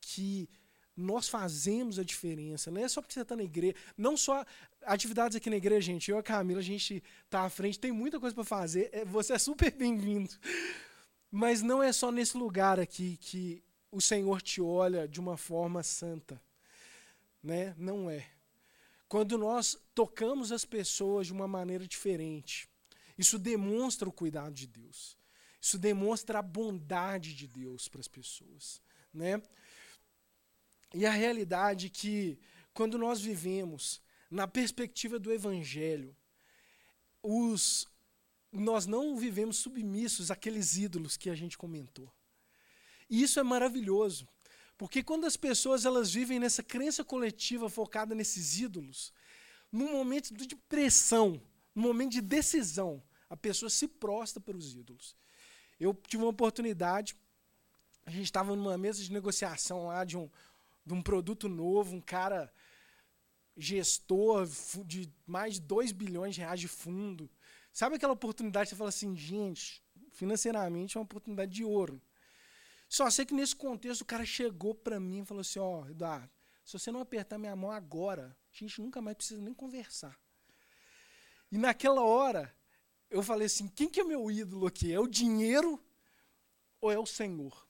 que 0.00 0.48
nós 0.96 1.28
fazemos 1.28 1.98
a 1.98 2.04
diferença. 2.04 2.70
Não 2.70 2.84
é 2.84 2.88
só 2.88 3.00
porque 3.00 3.14
você 3.14 3.22
está 3.22 3.34
na 3.34 3.42
igreja. 3.42 3.74
Não 3.96 4.16
só 4.16 4.44
atividades 4.82 5.36
aqui 5.36 5.50
na 5.50 5.56
igreja, 5.56 5.80
gente. 5.80 6.10
Eu 6.10 6.18
e 6.18 6.20
a 6.20 6.22
Camila, 6.22 6.60
a 6.60 6.62
gente 6.62 7.02
está 7.24 7.42
à 7.42 7.50
frente, 7.50 7.80
tem 7.80 7.90
muita 7.92 8.20
coisa 8.20 8.34
para 8.34 8.44
fazer. 8.44 8.90
É, 8.92 9.04
você 9.04 9.32
é 9.32 9.38
super 9.38 9.72
bem-vindo. 9.72 10.30
Mas 11.30 11.62
não 11.62 11.82
é 11.82 11.92
só 11.92 12.12
nesse 12.12 12.36
lugar 12.36 12.78
aqui 12.78 13.16
que 13.16 13.62
o 13.94 14.00
Senhor 14.00 14.42
te 14.42 14.60
olha 14.60 15.06
de 15.06 15.20
uma 15.20 15.36
forma 15.36 15.80
santa. 15.84 16.42
Né? 17.40 17.74
Não 17.78 18.10
é. 18.10 18.28
Quando 19.08 19.38
nós 19.38 19.78
tocamos 19.94 20.50
as 20.50 20.64
pessoas 20.64 21.28
de 21.28 21.32
uma 21.32 21.46
maneira 21.46 21.86
diferente, 21.86 22.68
isso 23.16 23.38
demonstra 23.38 24.08
o 24.08 24.12
cuidado 24.12 24.52
de 24.52 24.66
Deus. 24.66 25.16
Isso 25.60 25.78
demonstra 25.78 26.40
a 26.40 26.42
bondade 26.42 27.34
de 27.34 27.46
Deus 27.46 27.86
para 27.86 28.00
as 28.00 28.08
pessoas. 28.08 28.82
Né? 29.12 29.40
E 30.92 31.06
a 31.06 31.12
realidade 31.12 31.86
é 31.86 31.90
que, 31.90 32.36
quando 32.72 32.98
nós 32.98 33.20
vivemos 33.20 34.02
na 34.28 34.48
perspectiva 34.48 35.20
do 35.20 35.32
Evangelho, 35.32 36.16
os, 37.22 37.86
nós 38.50 38.86
não 38.86 39.16
vivemos 39.16 39.58
submissos 39.58 40.32
àqueles 40.32 40.76
ídolos 40.76 41.16
que 41.16 41.30
a 41.30 41.34
gente 41.36 41.56
comentou. 41.56 42.12
E 43.08 43.22
isso 43.22 43.38
é 43.38 43.42
maravilhoso. 43.42 44.26
Porque 44.76 45.02
quando 45.02 45.24
as 45.24 45.36
pessoas 45.36 45.84
elas 45.84 46.12
vivem 46.12 46.40
nessa 46.40 46.62
crença 46.62 47.04
coletiva 47.04 47.68
focada 47.68 48.14
nesses 48.14 48.58
ídolos, 48.58 49.12
num 49.70 49.92
momento 49.92 50.34
de 50.34 50.56
pressão, 50.56 51.40
num 51.74 51.82
momento 51.82 52.12
de 52.12 52.20
decisão, 52.20 53.02
a 53.28 53.36
pessoa 53.36 53.70
se 53.70 53.86
prostra 53.86 54.40
para 54.40 54.56
os 54.56 54.74
ídolos. 54.74 55.16
Eu 55.78 55.94
tive 56.06 56.22
uma 56.22 56.30
oportunidade, 56.30 57.16
a 58.06 58.10
gente 58.10 58.24
estava 58.24 58.54
numa 58.54 58.76
mesa 58.78 59.02
de 59.02 59.12
negociação 59.12 59.86
lá 59.86 60.04
de 60.04 60.16
um, 60.16 60.30
de 60.84 60.94
um 60.94 61.02
produto 61.02 61.48
novo, 61.48 61.96
um 61.96 62.00
cara 62.00 62.52
gestor 63.56 64.48
de 64.84 65.12
mais 65.26 65.54
de 65.54 65.60
2 65.62 65.92
bilhões 65.92 66.34
de 66.34 66.40
reais 66.40 66.60
de 66.60 66.68
fundo. 66.68 67.30
Sabe 67.72 67.96
aquela 67.96 68.12
oportunidade 68.12 68.68
que 68.68 68.74
você 68.74 68.78
fala 68.78 68.90
assim, 68.90 69.16
gente, 69.16 69.82
financeiramente 70.12 70.96
é 70.96 71.00
uma 71.00 71.04
oportunidade 71.04 71.52
de 71.52 71.64
ouro. 71.64 72.00
Só 72.94 73.10
sei 73.10 73.26
que 73.26 73.34
nesse 73.34 73.56
contexto 73.56 74.02
o 74.02 74.04
cara 74.04 74.24
chegou 74.24 74.72
para 74.72 75.00
mim 75.00 75.22
e 75.22 75.24
falou 75.24 75.40
assim, 75.40 75.58
ó, 75.58 75.80
oh, 75.80 75.88
Eduardo, 75.88 76.30
se 76.64 76.78
você 76.78 76.92
não 76.92 77.00
apertar 77.00 77.38
minha 77.38 77.56
mão 77.56 77.72
agora, 77.72 78.38
a 78.52 78.56
gente 78.56 78.80
nunca 78.80 79.02
mais 79.02 79.16
precisa 79.16 79.42
nem 79.42 79.52
conversar. 79.52 80.16
E 81.50 81.58
naquela 81.58 82.02
hora, 82.02 82.56
eu 83.10 83.20
falei 83.20 83.46
assim, 83.46 83.66
quem 83.66 83.88
que 83.88 83.98
é 83.98 84.04
meu 84.04 84.30
ídolo 84.30 84.68
aqui? 84.68 84.92
É 84.92 85.00
o 85.00 85.08
dinheiro 85.08 85.84
ou 86.80 86.92
é 86.92 86.96
o 86.96 87.04
Senhor? 87.04 87.68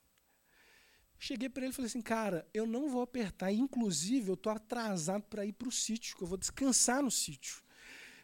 Cheguei 1.17 1.49
para 1.49 1.63
ele 1.63 1.71
e 1.71 1.75
falei 1.75 1.87
assim, 1.87 2.03
cara, 2.03 2.47
eu 2.53 2.67
não 2.67 2.87
vou 2.87 3.01
apertar. 3.01 3.51
Inclusive, 3.51 4.29
eu 4.29 4.35
estou 4.35 4.51
atrasado 4.51 5.23
para 5.23 5.43
ir 5.43 5.53
para 5.53 5.67
o 5.67 5.71
sítio, 5.71 6.15
que 6.15 6.21
eu 6.21 6.27
vou 6.27 6.37
descansar 6.37 7.01
no 7.01 7.09
sítio. 7.09 7.63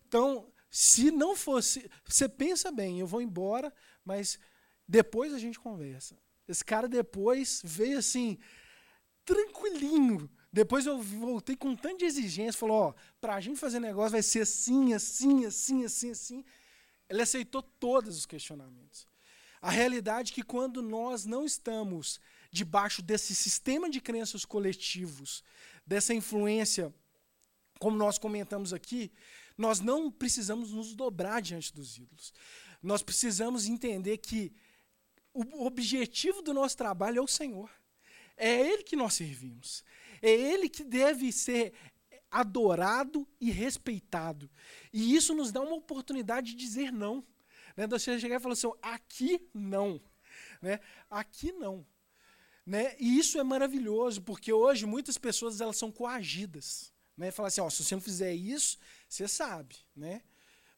Então, 0.08 0.54
se 0.70 1.10
não 1.10 1.36
fosse. 1.36 1.90
Você 2.06 2.30
pensa 2.30 2.72
bem, 2.72 3.00
eu 3.00 3.08
vou 3.08 3.24
embora, 3.24 3.74
mas 4.06 4.38
depois 4.88 5.34
a 5.34 5.40
gente 5.40 5.60
conversa. 5.60 6.16
Esse 6.52 6.64
cara 6.64 6.88
depois 6.88 7.62
veio 7.64 7.98
assim, 7.98 8.38
tranquilinho. 9.26 10.30
Depois 10.52 10.86
eu 10.86 11.02
voltei 11.02 11.56
com 11.56 11.76
tanta 11.76 12.04
exigência, 12.04 12.60
falou, 12.60 12.78
ó, 12.78 12.94
para 13.20 13.36
a 13.36 13.42
gente 13.42 13.60
fazer 13.60 13.80
negócio 13.80 14.12
vai 14.12 14.22
ser 14.22 14.42
assim, 14.42 14.94
assim, 14.94 15.46
assim, 15.46 15.86
assim, 15.86 16.12
assim. 16.12 16.46
Ele 17.10 17.22
aceitou 17.22 17.62
todos 17.62 18.18
os 18.18 18.26
questionamentos. 18.26 19.08
A 19.62 19.70
realidade 19.70 20.32
é 20.32 20.36
que 20.36 20.44
quando 20.44 20.82
nós 20.82 21.26
não 21.26 21.46
estamos 21.46 22.20
debaixo 22.52 23.02
desse 23.02 23.34
sistema 23.34 23.90
de 23.90 24.02
crenças 24.02 24.44
coletivos, 24.44 25.44
dessa 25.86 26.14
influência, 26.14 26.94
como 27.80 27.96
nós 27.96 28.18
comentamos 28.18 28.74
aqui, 28.74 29.12
nós 29.58 29.80
não 29.80 30.12
precisamos 30.12 30.72
nos 30.72 30.94
dobrar 30.96 31.42
diante 31.42 31.74
dos 31.74 31.98
ídolos. 31.98 32.34
Nós 32.82 33.02
precisamos 33.02 33.68
entender 33.68 34.18
que 34.18 34.52
o 35.34 35.66
objetivo 35.66 36.42
do 36.42 36.54
nosso 36.54 36.78
trabalho 36.78 37.20
é 37.20 37.22
o 37.22 37.28
Senhor. 37.28 37.70
É 38.38 38.60
Ele 38.60 38.84
que 38.84 38.96
nós 38.96 39.14
servimos. 39.14 39.84
É 40.22 40.30
Ele 40.30 40.70
que 40.70 40.84
deve 40.84 41.32
ser 41.32 41.74
adorado 42.30 43.28
e 43.40 43.52
respeitado. 43.52 44.50
E 44.92 45.16
isso 45.16 45.34
nos 45.34 45.52
dá 45.52 45.62
uma 45.62 45.76
oportunidade 45.76 46.52
de 46.52 46.58
dizer 46.58 46.92
não. 46.92 47.26
Né? 47.76 47.88
De 47.88 47.94
você 47.94 48.20
chegar 48.20 48.38
e 48.38 48.40
falar 48.40 48.54
assim, 48.54 48.72
aqui 48.82 49.50
não. 49.54 50.02
Né? 50.62 50.80
Aqui 51.10 51.52
não. 51.52 51.86
Né? 52.66 52.96
E 53.00 53.18
isso 53.18 53.40
é 53.40 53.44
maravilhoso, 53.44 54.22
porque 54.22 54.54
hoje 54.54 54.86
muitas 54.86 55.18
pessoas 55.18 55.60
elas 55.60 55.78
são 55.78 55.92
coagidas. 55.92 56.94
Né? 57.18 57.32
Falar 57.32 57.50
assim, 57.50 57.62
ó, 57.62 57.70
se 57.70 57.84
você 57.84 57.96
não 57.96 58.02
fizer 58.02 58.34
isso, 58.34 58.78
você 59.08 59.28
sabe, 59.28 59.76
né? 59.96 60.22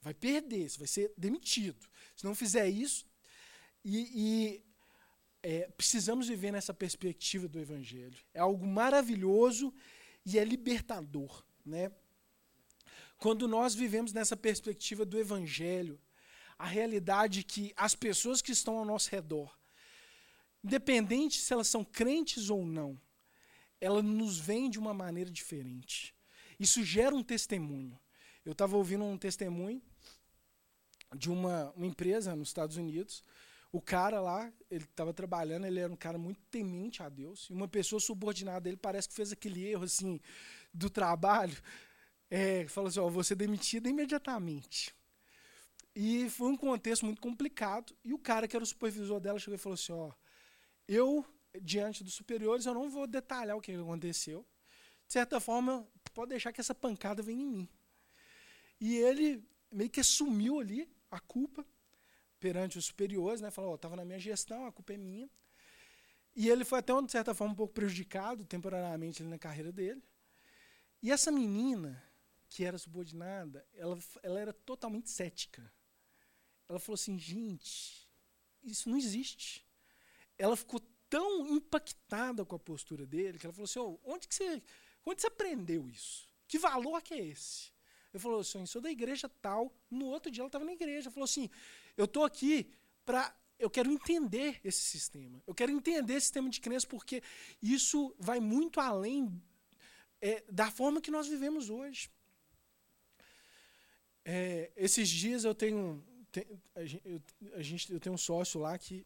vai 0.03 0.13
perder, 0.13 0.69
você 0.69 0.77
vai 0.77 0.87
ser 0.87 1.13
demitido. 1.17 1.87
Se 2.15 2.25
não 2.25 2.35
fizer 2.35 2.67
isso, 2.67 3.05
e, 3.83 4.09
e 4.15 4.63
é, 5.41 5.67
precisamos 5.75 6.27
viver 6.27 6.51
nessa 6.51 6.73
perspectiva 6.73 7.47
do 7.47 7.59
Evangelho. 7.59 8.17
É 8.33 8.39
algo 8.39 8.65
maravilhoso 8.65 9.73
e 10.25 10.39
é 10.39 10.43
libertador. 10.43 11.43
Né? 11.65 11.91
Quando 13.17 13.47
nós 13.47 13.75
vivemos 13.75 14.13
nessa 14.13 14.37
perspectiva 14.37 15.05
do 15.05 15.19
Evangelho, 15.19 15.99
a 16.57 16.65
realidade 16.65 17.41
é 17.41 17.43
que 17.43 17.73
as 17.75 17.93
pessoas 17.93 18.41
que 18.41 18.51
estão 18.51 18.77
ao 18.77 18.85
nosso 18.85 19.09
redor, 19.09 19.57
independente 20.63 21.39
se 21.39 21.51
elas 21.51 21.67
são 21.67 21.83
crentes 21.83 22.49
ou 22.49 22.65
não, 22.65 22.99
elas 23.81 24.03
nos 24.03 24.39
veem 24.39 24.69
de 24.69 24.79
uma 24.79 24.93
maneira 24.93 25.29
diferente. 25.29 26.15
Isso 26.57 26.83
gera 26.83 27.13
um 27.13 27.23
testemunho. 27.23 27.99
Eu 28.45 28.53
estava 28.53 28.77
ouvindo 28.77 29.03
um 29.03 29.17
testemunho 29.17 29.81
de 31.15 31.29
uma, 31.29 31.71
uma 31.71 31.85
empresa 31.85 32.35
nos 32.35 32.47
Estados 32.47 32.77
Unidos, 32.77 33.23
o 33.73 33.81
cara 33.81 34.21
lá, 34.21 34.53
ele 34.69 34.83
estava 34.83 35.11
trabalhando, 35.11 35.65
ele 35.65 35.79
era 35.79 35.91
um 35.91 35.95
cara 35.95 36.15
muito 36.15 36.39
temente 36.51 37.01
a 37.01 37.09
Deus. 37.09 37.49
E 37.49 37.53
uma 37.53 37.67
pessoa 37.67 37.99
subordinada 37.99 38.61
dele 38.61 38.77
parece 38.77 39.09
que 39.09 39.15
fez 39.15 39.31
aquele 39.31 39.65
erro 39.67 39.83
assim 39.83 40.21
do 40.71 40.91
trabalho. 40.91 41.57
É, 42.29 42.67
falou 42.67 42.87
assim: 42.87 42.99
ó, 42.99 43.09
vou 43.09 43.23
ser 43.23 43.33
demitido 43.33 43.89
imediatamente. 43.89 44.95
E 45.95 46.29
foi 46.29 46.49
um 46.49 46.55
contexto 46.55 47.03
muito 47.03 47.19
complicado. 47.19 47.95
E 48.03 48.13
o 48.13 48.19
cara 48.19 48.47
que 48.47 48.55
era 48.55 48.61
o 48.61 48.67
supervisor 48.67 49.19
dela 49.19 49.39
chegou 49.39 49.55
e 49.55 49.57
falou 49.57 49.73
assim: 49.73 49.91
ó, 49.91 50.11
eu, 50.87 51.25
diante 51.59 52.03
dos 52.03 52.13
superiores, 52.13 52.67
eu 52.67 52.75
não 52.75 52.91
vou 52.91 53.07
detalhar 53.07 53.57
o 53.57 53.61
que 53.61 53.71
aconteceu. 53.71 54.45
De 55.07 55.13
certa 55.13 55.39
forma, 55.39 55.83
pode 56.13 56.29
deixar 56.29 56.53
que 56.53 56.61
essa 56.61 56.75
pancada 56.75 57.23
venha 57.23 57.41
em 57.41 57.47
mim. 57.47 57.69
E 58.79 58.97
ele 58.97 59.43
meio 59.71 59.89
que 59.89 59.99
assumiu 59.99 60.59
ali 60.59 60.87
a 61.09 61.19
culpa 61.19 61.65
perante 62.43 62.77
os 62.77 62.83
superiores, 62.87 63.39
né? 63.39 63.49
Falou, 63.49 63.75
estava 63.75 63.95
na 63.95 64.03
minha 64.03 64.19
gestão, 64.19 64.65
a 64.65 64.71
culpa 64.71 64.91
é 64.91 64.97
minha. 64.97 65.29
E 66.35 66.49
ele 66.49 66.65
foi 66.65 66.79
até, 66.79 66.91
de 67.01 67.09
certa 67.09 67.33
forma, 67.33 67.53
um 67.53 67.55
pouco 67.55 67.73
prejudicado 67.73 68.43
temporariamente 68.43 69.23
na 69.23 69.39
carreira 69.39 69.71
dele. 69.71 70.03
E 71.01 71.09
essa 71.09 71.31
menina, 71.31 72.03
que 72.49 72.65
era 72.65 72.77
subordinada, 72.77 73.65
ela, 73.73 73.97
ela 74.21 74.39
era 74.41 74.51
totalmente 74.51 75.09
cética. 75.09 75.71
Ela 76.67 76.79
falou 76.79 76.95
assim, 76.95 77.17
gente, 77.17 78.09
isso 78.61 78.89
não 78.89 78.97
existe. 78.97 79.65
Ela 80.37 80.57
ficou 80.57 80.81
tão 81.09 81.47
impactada 81.47 82.43
com 82.43 82.57
a 82.57 82.59
postura 82.59 83.05
dele 83.05 83.39
que 83.39 83.45
ela 83.45 83.53
falou 83.53 83.65
assim, 83.65 83.79
oh, 83.79 83.97
onde 84.03 84.27
que 84.27 84.35
você, 84.35 84.61
onde 85.05 85.21
você 85.21 85.27
aprendeu 85.27 85.89
isso? 85.89 86.27
Que 86.45 86.59
valor 86.59 87.01
que 87.01 87.13
é 87.13 87.23
esse? 87.23 87.71
Ele 88.13 88.21
falou 88.21 88.41
assim, 88.41 88.65
sou 88.65 88.81
da 88.81 88.91
igreja 88.91 89.29
tal. 89.41 89.73
No 89.89 90.07
outro 90.07 90.29
dia 90.29 90.41
ela 90.41 90.49
estava 90.49 90.65
na 90.65 90.73
igreja. 90.73 91.09
Falou 91.09 91.23
assim, 91.23 91.49
eu 91.97 92.05
estou 92.05 92.23
aqui 92.23 92.69
para. 93.05 93.35
Eu 93.59 93.69
quero 93.69 93.89
entender 93.91 94.59
esse 94.63 94.81
sistema. 94.81 95.41
Eu 95.47 95.53
quero 95.53 95.71
entender 95.71 96.15
esse 96.15 96.25
sistema 96.25 96.49
de 96.49 96.59
crença, 96.59 96.85
porque 96.87 97.23
isso 97.61 98.13
vai 98.19 98.39
muito 98.39 98.79
além 98.79 99.41
é, 100.19 100.43
da 100.51 100.69
forma 100.69 101.01
que 101.01 101.11
nós 101.11 101.27
vivemos 101.27 101.69
hoje. 101.69 102.09
É, 104.25 104.71
esses 104.75 105.07
dias 105.07 105.43
eu 105.43 105.53
tenho. 105.53 106.03
a, 106.75 107.61
gente, 107.61 107.91
eu, 107.91 107.99
tenho 107.99 108.15
um 108.15 108.17
sócio 108.17 108.59
lá 108.59 108.77
que 108.77 109.05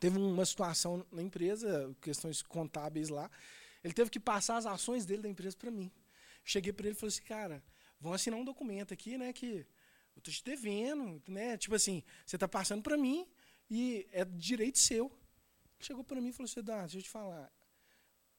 teve 0.00 0.18
uma 0.18 0.46
situação 0.46 1.04
na 1.10 1.22
empresa, 1.22 1.94
questões 2.00 2.42
contábeis 2.42 3.08
lá. 3.08 3.30
Ele 3.82 3.94
teve 3.94 4.10
que 4.10 4.20
passar 4.20 4.56
as 4.56 4.66
ações 4.66 5.04
dele 5.04 5.22
da 5.22 5.28
empresa 5.28 5.56
para 5.56 5.70
mim. 5.70 5.90
Cheguei 6.44 6.72
para 6.72 6.86
ele 6.86 6.96
e 6.96 6.98
falei 6.98 7.12
assim, 7.12 7.22
cara, 7.22 7.62
vão 8.00 8.12
assinar 8.12 8.38
um 8.38 8.44
documento 8.44 8.94
aqui, 8.94 9.18
né, 9.18 9.32
que 9.32 9.66
eu 10.18 10.22
tô 10.22 10.30
te 10.32 10.44
devendo, 10.44 11.22
né? 11.28 11.56
Tipo 11.56 11.76
assim, 11.76 12.02
você 12.26 12.34
está 12.34 12.48
passando 12.48 12.82
para 12.82 12.96
mim 12.96 13.26
e 13.70 14.06
é 14.10 14.24
direito 14.24 14.78
seu. 14.78 15.10
Chegou 15.78 16.02
para 16.02 16.20
mim 16.20 16.30
e 16.30 16.32
falou 16.32 16.50
assim, 16.50 16.58
Eduardo, 16.58 16.86
deixa 16.86 16.98
eu 16.98 17.02
te 17.02 17.08
falar, 17.08 17.52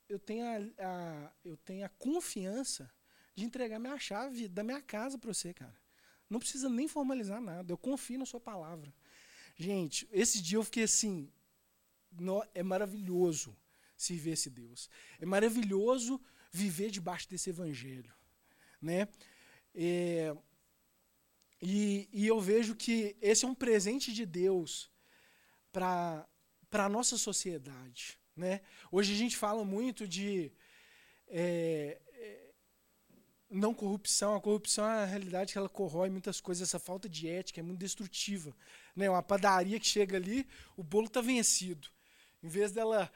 eu 0.09 0.19
tenho 0.19 0.43
a, 0.45 0.57
a, 0.85 1.31
eu 1.45 1.55
tenho 1.55 1.85
a 1.85 1.89
confiança 1.89 2.91
de 3.33 3.45
entregar 3.45 3.79
minha 3.79 3.97
chave 3.97 4.49
da 4.49 4.61
minha 4.61 4.81
casa 4.81 5.17
para 5.17 5.33
você, 5.33 5.53
cara. 5.53 5.79
Não 6.29 6.39
precisa 6.39 6.69
nem 6.69 6.87
formalizar 6.87 7.39
nada, 7.39 7.71
eu 7.71 7.77
confio 7.77 8.19
na 8.19 8.25
sua 8.25 8.41
palavra. 8.41 8.93
Gente, 9.55 10.07
esse 10.11 10.41
dia 10.41 10.57
eu 10.57 10.63
fiquei 10.63 10.83
assim, 10.83 11.31
no, 12.11 12.45
é 12.53 12.61
maravilhoso 12.61 13.55
servir 13.95 14.31
esse 14.31 14.49
Deus. 14.49 14.89
É 15.17 15.25
maravilhoso 15.25 16.19
viver 16.51 16.91
debaixo 16.91 17.29
desse 17.29 17.49
evangelho, 17.49 18.13
né? 18.81 19.07
É, 19.73 20.35
e, 21.62 22.08
e 22.13 22.26
eu 22.26 22.39
vejo 22.39 22.76
que 22.76 23.15
esse 23.22 23.43
é 23.43 23.48
um 23.48 23.56
presente 23.56 24.13
de 24.13 24.26
Deus 24.26 24.89
para 25.72 26.26
a 26.72 26.89
nossa 26.89 27.17
sociedade. 27.17 28.17
Né? 28.36 28.62
Hoje 28.91 29.13
a 29.13 29.17
gente 29.17 29.36
fala 29.36 29.65
muito 29.65 30.08
de 30.08 30.52
é, 31.28 32.00
é, 32.13 32.52
não 33.50 33.74
corrupção. 33.74 34.36
A 34.36 34.41
corrupção 34.41 34.86
é 34.86 35.04
a 35.04 35.06
realidade 35.06 35.52
que 35.52 35.58
ela 35.58 35.67
corrói 35.67 36.10
muitas 36.10 36.39
coisas. 36.39 36.69
Essa 36.69 36.80
falta 36.80 37.10
de 37.10 37.28
ética 37.28 37.60
é 37.60 37.63
muito 37.63 37.80
destrutiva. 37.80 38.56
Né? 38.95 39.10
Uma 39.10 39.22
padaria 39.22 39.80
que 39.80 39.88
chega 39.88 40.15
ali, 40.15 40.48
o 40.78 40.84
bolo 40.84 41.08
está 41.08 41.19
vencido. 41.19 41.89
Em 42.41 42.48
vez 42.48 42.72
dela 42.72 43.12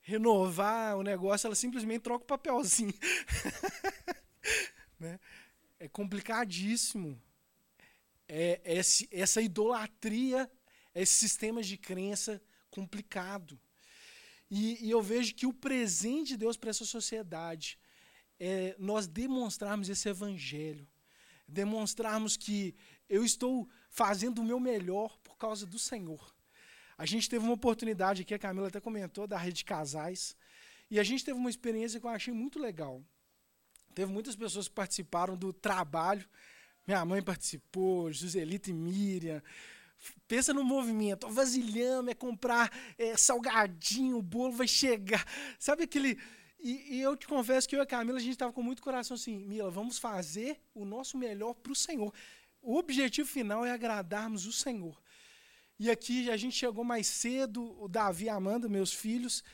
renovar 0.00 0.96
o 0.96 1.02
negócio, 1.02 1.48
ela 1.48 1.56
simplesmente 1.56 2.02
troca 2.02 2.22
o 2.22 2.28
papelzinho. 2.28 2.94
né? 4.98 5.18
É 5.80 5.88
complicadíssimo 5.88 7.20
é, 8.32 8.60
esse, 8.64 9.08
essa 9.10 9.42
idolatria, 9.42 10.48
esses 10.94 11.16
sistemas 11.16 11.66
de 11.66 11.76
crença 11.76 12.40
complicado. 12.70 13.60
E, 14.48 14.86
e 14.86 14.90
eu 14.90 15.02
vejo 15.02 15.34
que 15.34 15.46
o 15.46 15.52
presente 15.52 16.28
de 16.28 16.36
Deus 16.36 16.56
para 16.56 16.70
essa 16.70 16.84
sociedade 16.84 17.78
é 18.38 18.76
nós 18.78 19.08
demonstrarmos 19.08 19.88
esse 19.88 20.08
evangelho, 20.08 20.88
demonstrarmos 21.46 22.36
que 22.36 22.74
eu 23.08 23.24
estou 23.24 23.68
fazendo 23.88 24.40
o 24.40 24.44
meu 24.44 24.60
melhor 24.60 25.18
por 25.18 25.36
causa 25.36 25.66
do 25.66 25.78
Senhor. 25.78 26.32
A 26.96 27.04
gente 27.04 27.28
teve 27.28 27.44
uma 27.44 27.54
oportunidade 27.54 28.22
aqui, 28.22 28.32
a 28.32 28.38
Camila 28.38 28.68
até 28.68 28.80
comentou, 28.80 29.26
da 29.26 29.38
rede 29.38 29.58
de 29.58 29.64
casais, 29.64 30.36
e 30.88 31.00
a 31.00 31.02
gente 31.02 31.24
teve 31.24 31.38
uma 31.38 31.50
experiência 31.50 31.98
que 31.98 32.06
eu 32.06 32.10
achei 32.10 32.32
muito 32.32 32.58
legal. 32.58 33.04
Teve 33.94 34.12
muitas 34.12 34.36
pessoas 34.36 34.68
que 34.68 34.74
participaram 34.74 35.36
do 35.36 35.52
trabalho. 35.52 36.28
Minha 36.90 37.04
mãe 37.04 37.22
participou, 37.22 38.12
Joselita 38.12 38.68
e 38.68 38.72
Miriam. 38.72 39.40
Pensa 40.26 40.52
no 40.52 40.64
movimento. 40.64 41.28
O 41.28 41.30
vasilhame 41.30 42.10
é 42.10 42.14
comprar 42.16 42.68
é, 42.98 43.16
salgadinho, 43.16 44.18
o 44.18 44.22
bolo 44.22 44.54
vai 44.54 44.66
chegar. 44.66 45.24
Sabe 45.56 45.84
aquele. 45.84 46.18
E, 46.58 46.96
e, 46.96 47.00
eu 47.00 47.16
te 47.16 47.28
confesso 47.28 47.68
que 47.68 47.76
eu 47.76 47.78
e 47.78 47.82
a 47.82 47.86
Camila, 47.86 48.18
a 48.18 48.20
gente 48.20 48.32
estava 48.32 48.52
com 48.52 48.60
muito 48.60 48.82
coração 48.82 49.14
assim, 49.14 49.38
Mila, 49.38 49.70
vamos 49.70 49.98
fazer 49.98 50.60
o 50.74 50.84
nosso 50.84 51.16
melhor 51.16 51.54
para 51.54 51.70
o 51.70 51.76
Senhor. 51.76 52.12
O 52.60 52.76
objetivo 52.76 53.28
final 53.28 53.64
é 53.64 53.70
agradarmos 53.70 54.44
o 54.44 54.52
Senhor. 54.52 55.00
E 55.78 55.92
aqui 55.92 56.28
a 56.28 56.36
gente 56.36 56.56
chegou 56.56 56.82
mais 56.82 57.06
cedo, 57.06 57.80
o 57.80 57.86
Davi 57.86 58.24
e 58.24 58.28
a 58.28 58.34
Amanda, 58.34 58.68
meus 58.68 58.92
filhos, 58.92 59.44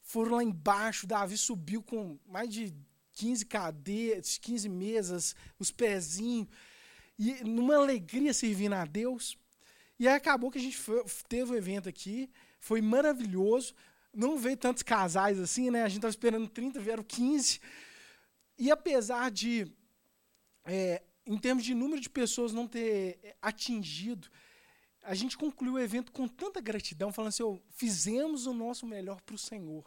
foram 0.00 0.36
lá 0.36 0.42
embaixo, 0.42 1.04
o 1.04 1.08
Davi 1.08 1.36
subiu 1.36 1.82
com 1.82 2.18
mais 2.26 2.48
de 2.48 2.74
15 3.12 3.44
cadeiras, 3.44 4.38
15 4.38 4.70
mesas, 4.70 5.36
os 5.58 5.70
pezinhos, 5.70 6.48
e 7.18 7.42
numa 7.44 7.76
alegria 7.76 8.32
servindo 8.32 8.74
a 8.74 8.84
Deus. 8.84 9.36
E 9.98 10.06
aí 10.06 10.14
acabou 10.14 10.50
que 10.50 10.58
a 10.58 10.62
gente 10.62 10.76
foi, 10.76 11.04
teve 11.28 11.50
o 11.50 11.54
um 11.54 11.56
evento 11.56 11.88
aqui, 11.88 12.30
foi 12.60 12.80
maravilhoso. 12.80 13.74
Não 14.14 14.38
veio 14.38 14.56
tantos 14.56 14.82
casais 14.82 15.38
assim, 15.38 15.70
né? 15.70 15.82
A 15.82 15.88
gente 15.88 15.98
estava 15.98 16.10
esperando 16.10 16.48
30, 16.48 16.80
vieram 16.80 17.02
15. 17.02 17.60
E 18.56 18.70
apesar 18.70 19.30
de, 19.30 19.70
é, 20.64 21.02
em 21.26 21.36
termos 21.36 21.64
de 21.64 21.74
número 21.74 22.00
de 22.00 22.08
pessoas 22.08 22.52
não 22.52 22.66
ter 22.66 23.18
é, 23.22 23.36
atingido, 23.42 24.28
a 25.02 25.14
gente 25.14 25.36
concluiu 25.36 25.74
o 25.74 25.78
evento 25.78 26.12
com 26.12 26.28
tanta 26.28 26.60
gratidão, 26.60 27.12
falando 27.12 27.30
assim: 27.30 27.42
oh, 27.42 27.60
fizemos 27.70 28.46
o 28.46 28.52
nosso 28.52 28.86
melhor 28.86 29.20
para 29.22 29.34
o 29.34 29.38
Senhor. 29.38 29.84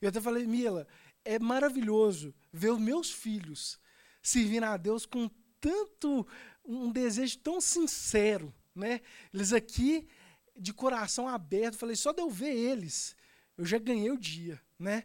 Eu 0.00 0.10
até 0.10 0.20
falei, 0.20 0.46
Mila, 0.46 0.86
é 1.24 1.38
maravilhoso 1.38 2.34
ver 2.52 2.70
os 2.70 2.80
meus 2.80 3.10
filhos 3.10 3.78
servindo 4.22 4.64
a 4.64 4.76
Deus 4.76 5.04
com 5.04 5.28
tanto 5.60 6.26
um 6.68 6.92
desejo 6.92 7.38
tão 7.38 7.60
sincero, 7.60 8.54
né? 8.74 9.00
Eles 9.32 9.52
aqui 9.54 10.06
de 10.54 10.72
coração 10.72 11.26
aberto, 11.26 11.78
falei 11.78 11.96
só 11.96 12.12
de 12.12 12.20
eu 12.20 12.28
ver 12.28 12.54
eles, 12.54 13.16
eu 13.56 13.64
já 13.64 13.78
ganhei 13.78 14.10
o 14.10 14.18
dia, 14.18 14.60
né? 14.78 15.04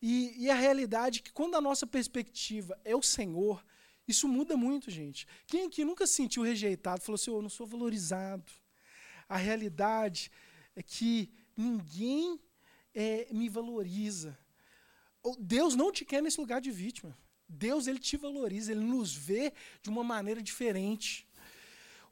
E, 0.00 0.44
e 0.44 0.50
a 0.50 0.54
realidade 0.54 1.18
é 1.18 1.22
que 1.22 1.32
quando 1.32 1.56
a 1.56 1.60
nossa 1.60 1.86
perspectiva 1.86 2.78
é 2.84 2.94
o 2.94 3.02
Senhor, 3.02 3.64
isso 4.06 4.28
muda 4.28 4.56
muito, 4.56 4.90
gente. 4.90 5.26
Quem 5.46 5.66
aqui 5.66 5.84
nunca 5.84 6.06
se 6.06 6.14
sentiu 6.14 6.42
rejeitado, 6.42 7.02
falou 7.02 7.16
assim, 7.16 7.30
eu 7.30 7.42
não 7.42 7.48
sou 7.48 7.66
valorizado. 7.66 8.50
A 9.28 9.36
realidade 9.36 10.30
é 10.74 10.82
que 10.82 11.30
ninguém 11.56 12.40
é, 12.94 13.28
me 13.32 13.48
valoriza. 13.48 14.36
Deus 15.38 15.74
não 15.74 15.92
te 15.92 16.04
quer 16.04 16.20
nesse 16.20 16.40
lugar 16.40 16.60
de 16.60 16.70
vítima. 16.70 17.16
Deus 17.52 17.86
ele 17.86 17.98
te 17.98 18.16
valoriza, 18.16 18.72
ele 18.72 18.84
nos 18.84 19.14
vê 19.14 19.52
de 19.82 19.90
uma 19.90 20.02
maneira 20.02 20.42
diferente. 20.42 21.28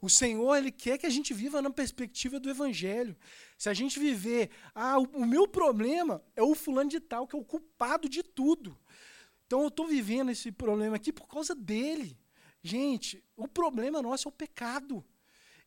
O 0.01 0.09
Senhor 0.09 0.55
ele 0.55 0.71
quer 0.71 0.97
que 0.97 1.05
a 1.05 1.09
gente 1.09 1.33
viva 1.33 1.61
na 1.61 1.69
perspectiva 1.69 2.39
do 2.39 2.49
evangelho. 2.49 3.15
Se 3.57 3.69
a 3.69 3.73
gente 3.73 3.99
viver, 3.99 4.49
ah, 4.73 4.99
o, 4.99 5.03
o 5.13 5.25
meu 5.25 5.47
problema 5.47 6.23
é 6.35 6.41
o 6.41 6.55
fulano 6.55 6.89
de 6.89 6.99
tal 6.99 7.27
que 7.27 7.35
é 7.35 7.39
o 7.39 7.43
culpado 7.43 8.09
de 8.09 8.23
tudo. 8.23 8.77
Então 9.45 9.61
eu 9.61 9.67
estou 9.67 9.87
vivendo 9.87 10.31
esse 10.31 10.51
problema 10.51 10.95
aqui 10.95 11.11
por 11.11 11.27
causa 11.27 11.53
dele. 11.53 12.17
Gente, 12.63 13.23
o 13.35 13.47
problema 13.47 14.01
nosso 14.01 14.27
é 14.27 14.29
o 14.29 14.31
pecado. 14.31 15.03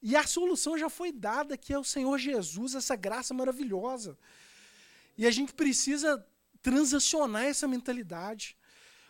E 0.02 0.16
a 0.16 0.26
solução 0.26 0.76
já 0.76 0.88
foi 0.88 1.10
dada, 1.12 1.56
que 1.56 1.72
é 1.72 1.78
o 1.78 1.84
Senhor 1.84 2.18
Jesus, 2.18 2.74
essa 2.74 2.96
graça 2.96 3.32
maravilhosa. 3.32 4.18
E 5.16 5.26
a 5.26 5.30
gente 5.30 5.54
precisa 5.54 6.26
transacionar 6.60 7.44
essa 7.44 7.68
mentalidade. 7.68 8.56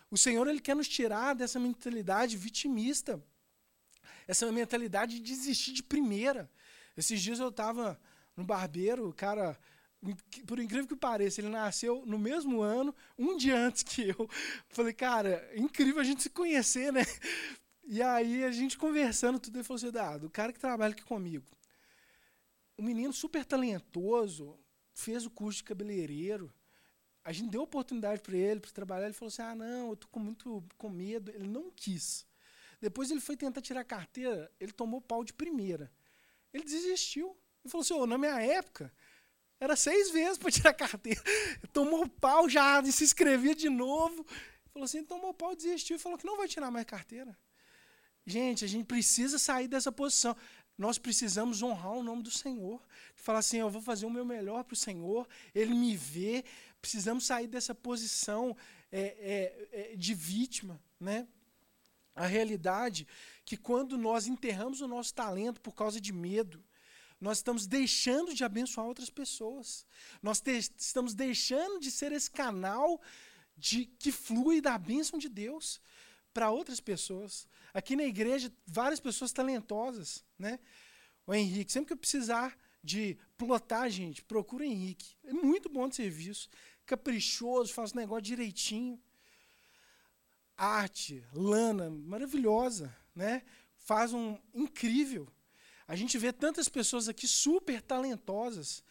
O 0.09 0.17
Senhor 0.17 0.47
ele 0.47 0.59
quer 0.59 0.75
nos 0.75 0.87
tirar 0.87 1.33
dessa 1.33 1.59
mentalidade 1.59 2.37
vitimista, 2.37 3.21
essa 4.27 4.51
mentalidade 4.51 5.19
de 5.19 5.21
desistir 5.21 5.73
de 5.73 5.83
primeira. 5.83 6.49
Esses 6.95 7.21
dias 7.21 7.39
eu 7.39 7.49
estava 7.49 7.99
no 8.35 8.43
barbeiro, 8.43 9.09
o 9.09 9.13
cara, 9.13 9.57
por 10.45 10.59
incrível 10.59 10.87
que 10.87 10.95
pareça, 10.95 11.41
ele 11.41 11.49
nasceu 11.49 12.03
no 12.05 12.17
mesmo 12.17 12.61
ano, 12.61 12.95
um 13.17 13.35
dia 13.35 13.57
antes 13.67 13.83
que 13.83 14.09
eu. 14.09 14.29
Falei, 14.69 14.93
cara, 14.93 15.49
incrível 15.55 16.01
a 16.01 16.03
gente 16.03 16.23
se 16.23 16.29
conhecer, 16.29 16.91
né? 16.91 17.03
E 17.83 18.01
aí 18.01 18.43
a 18.43 18.51
gente 18.51 18.77
conversando, 18.77 19.39
tudo, 19.39 19.57
ele 19.57 19.63
falou 19.63 19.77
assim, 19.77 19.91
Dado, 19.91 20.27
o 20.27 20.29
cara 20.29 20.51
que 20.51 20.59
trabalha 20.59 20.93
aqui 20.93 21.03
comigo, 21.03 21.45
um 22.77 22.83
menino 22.83 23.13
super 23.13 23.45
talentoso, 23.45 24.57
fez 24.93 25.25
o 25.25 25.29
curso 25.29 25.57
de 25.57 25.65
cabeleireiro, 25.65 26.51
a 27.25 27.31
gente 27.31 27.49
deu 27.49 27.63
oportunidade 27.63 28.21
para 28.21 28.37
ele 28.37 28.59
para 28.59 28.69
trabalhar. 28.69 29.05
Ele 29.05 29.13
falou 29.13 29.29
assim: 29.29 29.41
ah, 29.41 29.55
não, 29.55 29.89
eu 29.89 29.95
tô 29.95 30.07
com 30.07 30.19
muito 30.19 30.63
com 30.77 30.89
medo. 30.89 31.31
Ele 31.31 31.47
não 31.47 31.71
quis. 31.71 32.23
Depois 32.79 33.09
ele 33.09 33.19
foi 33.19 33.35
tentar 33.35 33.61
tirar 33.61 33.81
a 33.81 33.85
carteira, 33.85 34.51
ele 34.59 34.71
tomou 34.71 35.01
pau 35.01 35.23
de 35.23 35.33
primeira. 35.33 35.91
Ele 36.53 36.63
desistiu. 36.63 37.35
Ele 37.63 37.71
falou 37.71 37.81
assim: 37.81 37.95
oh, 37.95 38.05
na 38.05 38.15
minha 38.15 38.39
época, 38.39 38.93
era 39.59 39.75
seis 39.75 40.11
vezes 40.11 40.37
para 40.37 40.51
tirar 40.51 40.69
a 40.69 40.73
carteira. 40.73 41.21
Tomou 41.73 42.07
pau, 42.07 42.47
já 42.47 42.83
se 42.85 43.03
inscrevia 43.03 43.55
de 43.55 43.69
novo. 43.69 44.23
Ele 44.29 44.69
falou 44.71 44.85
assim: 44.85 45.03
tomou 45.03 45.33
pau, 45.33 45.55
desistiu 45.55 45.95
e 45.95 45.99
falou 45.99 46.19
que 46.19 46.27
não 46.27 46.37
vai 46.37 46.47
tirar 46.47 46.69
mais 46.69 46.85
carteira. 46.85 47.35
Gente, 48.23 48.63
a 48.63 48.67
gente 48.67 48.85
precisa 48.85 49.39
sair 49.39 49.67
dessa 49.67 49.91
posição. 49.91 50.37
Nós 50.77 50.97
precisamos 50.97 51.63
honrar 51.63 51.93
o 51.93 52.03
nome 52.03 52.21
do 52.21 52.31
Senhor. 52.31 52.81
Falar 53.15 53.39
assim: 53.39 53.57
eu 53.57 53.69
vou 53.69 53.81
fazer 53.81 54.05
o 54.05 54.11
meu 54.11 54.25
melhor 54.25 54.63
para 54.63 54.73
o 54.73 54.77
Senhor, 54.77 55.27
Ele 55.55 55.73
me 55.73 55.95
vê, 55.95 56.43
precisamos 56.85 57.25
sair 57.25 57.47
dessa 57.47 57.73
posição 57.73 58.55
é, 58.91 59.01
é, 59.01 59.69
é, 59.71 59.95
de 59.95 60.13
vítima. 60.13 60.79
Né? 60.99 61.27
A 62.15 62.27
realidade 62.27 63.07
que 63.43 63.57
quando 63.57 63.97
nós 63.97 64.27
enterramos 64.27 64.81
o 64.81 64.87
nosso 64.87 65.11
talento 65.11 65.59
por 65.61 65.73
causa 65.73 65.99
de 65.99 66.13
medo, 66.13 66.63
nós 67.19 67.39
estamos 67.39 67.65
deixando 67.65 68.35
de 68.35 68.43
abençoar 68.43 68.85
outras 68.85 69.09
pessoas. 69.09 69.83
Nós 70.21 70.43
estamos 70.77 71.15
deixando 71.15 71.79
de 71.79 71.89
ser 71.89 72.11
esse 72.11 72.29
canal 72.29 73.01
de, 73.57 73.87
que 73.87 74.11
flui 74.11 74.61
da 74.61 74.77
bênção 74.77 75.17
de 75.17 75.27
Deus 75.27 75.81
para 76.31 76.51
outras 76.51 76.79
pessoas. 76.79 77.47
Aqui 77.73 77.95
na 77.95 78.03
igreja, 78.03 78.53
várias 78.67 78.99
pessoas 78.99 79.31
talentosas. 79.31 80.23
Né? 80.37 80.59
O 81.25 81.33
Henrique, 81.33 81.71
sempre 81.71 81.87
que 81.87 81.93
eu 81.93 81.97
precisar 81.97 82.55
de 82.83 83.17
plotar, 83.35 83.89
gente, 83.89 84.21
procura 84.23 84.63
o 84.63 84.67
Henrique. 84.67 85.15
É 85.23 85.33
muito 85.33 85.67
bom 85.67 85.89
de 85.89 85.95
serviço 85.95 86.47
caprichoso, 86.85 87.73
faz 87.73 87.91
o 87.91 87.95
negócio 87.95 88.23
direitinho. 88.23 88.99
Arte, 90.57 91.23
lana, 91.33 91.89
maravilhosa, 91.89 92.95
né? 93.13 93.43
Faz 93.77 94.13
um 94.13 94.37
incrível. 94.53 95.27
A 95.87 95.95
gente 95.95 96.17
vê 96.17 96.31
tantas 96.31 96.69
pessoas 96.69 97.07
aqui 97.09 97.27
super 97.27 97.81
talentosas, 97.81 98.83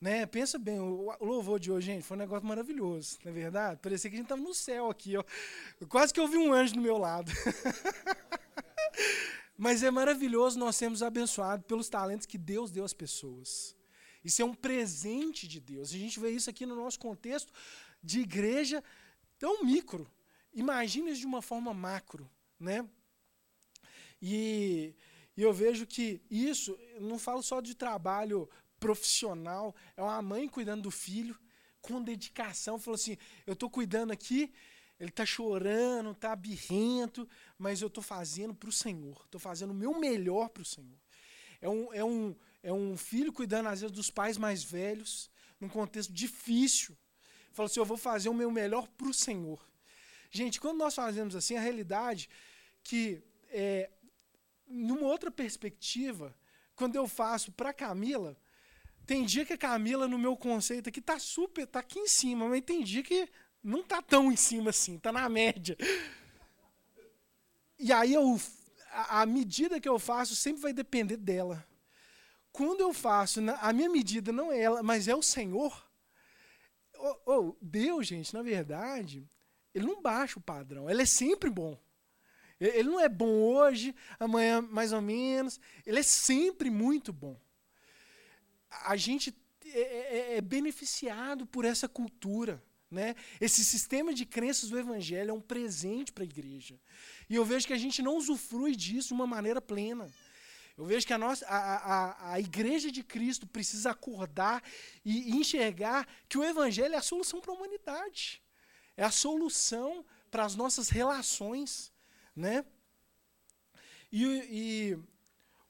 né? 0.00 0.24
Pensa 0.26 0.58
bem, 0.58 0.80
o, 0.80 1.14
louvor 1.20 1.60
de 1.60 1.70
hoje, 1.70 1.86
gente, 1.86 2.04
foi 2.04 2.16
um 2.16 2.20
negócio 2.20 2.46
maravilhoso, 2.46 3.18
não 3.24 3.30
é 3.30 3.34
verdade? 3.34 3.80
Parecia 3.80 4.08
que 4.08 4.16
a 4.16 4.18
gente 4.18 4.26
estava 4.26 4.40
no 4.40 4.54
céu 4.54 4.88
aqui, 4.90 5.16
ó. 5.16 5.24
Quase 5.88 6.12
que 6.12 6.20
eu 6.20 6.28
vi 6.28 6.38
um 6.38 6.52
anjo 6.52 6.74
do 6.74 6.80
meu 6.80 6.98
lado. 6.98 7.30
Mas 9.56 9.82
é 9.82 9.90
maravilhoso 9.90 10.58
nós 10.58 10.76
sermos 10.76 11.02
abençoados 11.02 11.66
pelos 11.66 11.88
talentos 11.88 12.26
que 12.26 12.38
Deus 12.38 12.70
deu 12.70 12.84
às 12.84 12.92
pessoas. 12.92 13.76
Isso 14.24 14.40
é 14.40 14.44
um 14.44 14.54
presente 14.54 15.48
de 15.48 15.60
Deus. 15.60 15.92
A 15.92 15.98
gente 15.98 16.20
vê 16.20 16.30
isso 16.30 16.48
aqui 16.48 16.64
no 16.64 16.76
nosso 16.76 16.98
contexto 16.98 17.52
de 18.02 18.20
igreja 18.20 18.82
tão 19.38 19.64
micro. 19.64 20.10
Imagina 20.54 21.10
isso 21.10 21.20
de 21.20 21.26
uma 21.26 21.42
forma 21.42 21.72
macro, 21.72 22.30
né? 22.58 22.88
E, 24.20 24.94
e 25.36 25.42
eu 25.42 25.52
vejo 25.52 25.86
que 25.86 26.20
isso, 26.30 26.78
não 27.00 27.18
falo 27.18 27.42
só 27.42 27.60
de 27.60 27.74
trabalho 27.74 28.48
profissional, 28.78 29.74
é 29.96 30.02
uma 30.02 30.20
mãe 30.22 30.48
cuidando 30.48 30.82
do 30.82 30.90
filho 30.90 31.36
com 31.80 32.02
dedicação, 32.02 32.78
falou 32.78 32.94
assim: 32.94 33.16
"Eu 33.46 33.54
estou 33.54 33.68
cuidando 33.68 34.12
aqui, 34.12 34.52
ele 35.00 35.10
está 35.10 35.26
chorando, 35.26 36.12
está 36.12 36.36
birrento, 36.36 37.28
mas 37.58 37.80
eu 37.80 37.88
estou 37.88 38.02
fazendo 38.02 38.54
para 38.54 38.68
o 38.68 38.72
Senhor, 38.72 39.20
estou 39.24 39.40
fazendo 39.40 39.70
o 39.70 39.74
meu 39.74 39.98
melhor 39.98 40.48
para 40.50 40.62
o 40.62 40.66
Senhor". 40.66 40.98
É 41.60 41.68
um, 41.68 41.92
é 41.92 42.04
um 42.04 42.36
é 42.62 42.72
um 42.72 42.96
filho 42.96 43.32
cuidando, 43.32 43.68
às 43.68 43.80
vezes, 43.80 43.94
dos 43.94 44.10
pais 44.10 44.38
mais 44.38 44.62
velhos, 44.62 45.30
num 45.60 45.68
contexto 45.68 46.12
difícil. 46.12 46.96
Fala 47.52 47.66
assim: 47.66 47.80
eu 47.80 47.84
vou 47.84 47.96
fazer 47.96 48.28
o 48.28 48.34
meu 48.34 48.50
melhor 48.50 48.86
para 48.88 49.08
o 49.08 49.14
Senhor. 49.14 49.60
Gente, 50.30 50.60
quando 50.60 50.78
nós 50.78 50.94
fazemos 50.94 51.36
assim, 51.36 51.56
a 51.56 51.60
realidade 51.60 52.28
que, 52.82 53.22
é, 53.50 53.90
numa 54.66 55.06
outra 55.06 55.30
perspectiva, 55.30 56.34
quando 56.74 56.96
eu 56.96 57.06
faço 57.06 57.52
para 57.52 57.72
Camila, 57.72 58.36
Tem 59.06 59.24
dia 59.24 59.44
que 59.44 59.52
a 59.52 59.58
Camila, 59.58 60.06
no 60.06 60.18
meu 60.18 60.36
conceito 60.36 60.88
aqui, 60.88 61.00
tá 61.00 61.18
super, 61.18 61.66
tá 61.66 61.80
aqui 61.80 61.98
em 61.98 62.08
cima, 62.08 62.48
mas 62.48 62.62
tem 62.64 62.84
dia 62.84 63.02
que 63.02 63.28
não 63.62 63.82
tá 63.82 64.00
tão 64.00 64.30
em 64.30 64.36
cima 64.36 64.70
assim, 64.70 64.98
tá 64.98 65.10
na 65.12 65.28
média. 65.28 65.76
E 67.78 67.92
aí 67.92 68.14
eu, 68.14 68.40
a, 68.90 69.22
a 69.22 69.26
medida 69.26 69.80
que 69.80 69.88
eu 69.88 69.98
faço 69.98 70.36
sempre 70.36 70.62
vai 70.62 70.72
depender 70.72 71.16
dela. 71.16 71.66
Quando 72.52 72.80
eu 72.80 72.92
faço, 72.92 73.40
a 73.60 73.72
minha 73.72 73.88
medida 73.88 74.30
não 74.30 74.52
é 74.52 74.60
ela, 74.60 74.82
mas 74.82 75.08
é 75.08 75.14
o 75.14 75.22
Senhor. 75.22 75.90
Oh, 76.98 77.16
oh, 77.26 77.56
Deus, 77.60 78.06
gente, 78.06 78.34
na 78.34 78.42
verdade, 78.42 79.26
ele 79.74 79.86
não 79.86 80.02
baixa 80.02 80.38
o 80.38 80.42
padrão, 80.42 80.88
ele 80.88 81.02
é 81.02 81.06
sempre 81.06 81.48
bom. 81.48 81.80
Ele 82.60 82.88
não 82.88 83.00
é 83.00 83.08
bom 83.08 83.42
hoje, 83.42 83.92
amanhã 84.20 84.62
mais 84.62 84.92
ou 84.92 85.00
menos. 85.00 85.58
Ele 85.84 85.98
é 85.98 86.02
sempre 86.02 86.70
muito 86.70 87.12
bom. 87.12 87.36
A 88.84 88.96
gente 88.96 89.34
é, 89.66 89.80
é, 89.80 90.36
é 90.36 90.40
beneficiado 90.40 91.44
por 91.44 91.64
essa 91.64 91.88
cultura. 91.88 92.62
Né? 92.88 93.16
Esse 93.40 93.64
sistema 93.64 94.14
de 94.14 94.24
crenças 94.24 94.68
do 94.68 94.78
Evangelho 94.78 95.30
é 95.30 95.34
um 95.34 95.40
presente 95.40 96.12
para 96.12 96.22
a 96.22 96.26
igreja. 96.26 96.78
E 97.28 97.34
eu 97.34 97.44
vejo 97.44 97.66
que 97.66 97.72
a 97.72 97.78
gente 97.78 98.00
não 98.00 98.16
usufrui 98.16 98.76
disso 98.76 99.08
de 99.08 99.14
uma 99.14 99.26
maneira 99.26 99.60
plena. 99.60 100.08
Eu 100.76 100.84
vejo 100.84 101.06
que 101.06 101.12
a, 101.12 101.18
nossa, 101.18 101.46
a, 101.46 101.76
a, 101.76 102.32
a 102.32 102.40
igreja 102.40 102.90
de 102.90 103.02
Cristo 103.02 103.46
precisa 103.46 103.90
acordar 103.90 104.62
e 105.04 105.36
enxergar 105.36 106.06
que 106.28 106.38
o 106.38 106.44
Evangelho 106.44 106.94
é 106.94 106.98
a 106.98 107.02
solução 107.02 107.40
para 107.40 107.52
a 107.52 107.56
humanidade. 107.56 108.42
É 108.96 109.04
a 109.04 109.10
solução 109.10 110.04
para 110.30 110.44
as 110.44 110.54
nossas 110.54 110.88
relações 110.88 111.92
né? 112.34 112.64
E, 114.10 114.24
e 114.24 114.98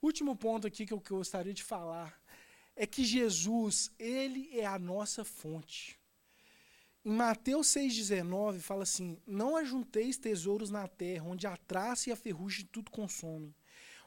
último 0.01 0.37
ponto 0.37 0.67
aqui 0.67 0.87
que 0.87 0.93
eu, 0.93 1.01
que 1.01 1.11
eu 1.11 1.19
gostaria 1.19 1.53
de 1.53 1.63
falar 1.63 2.21
é 2.75 2.87
que 2.87 3.05
Jesus, 3.05 3.91
ele 3.99 4.49
é 4.59 4.65
a 4.65 4.79
nossa 4.79 5.25
fonte. 5.25 5.99
Em 7.05 7.13
Mateus 7.13 7.69
6,19 7.69 8.61
fala 8.61 8.85
assim: 8.85 9.21
Não 9.27 9.57
ajunteis 9.57 10.17
tesouros 10.17 10.71
na 10.71 10.89
terra, 10.89 11.25
onde 11.25 11.47
a 11.47 11.57
traça 11.57 12.09
e 12.09 12.13
a 12.13 12.17
ferrugem 12.17 12.67
tudo 12.73 12.91
consomem, 12.91 13.55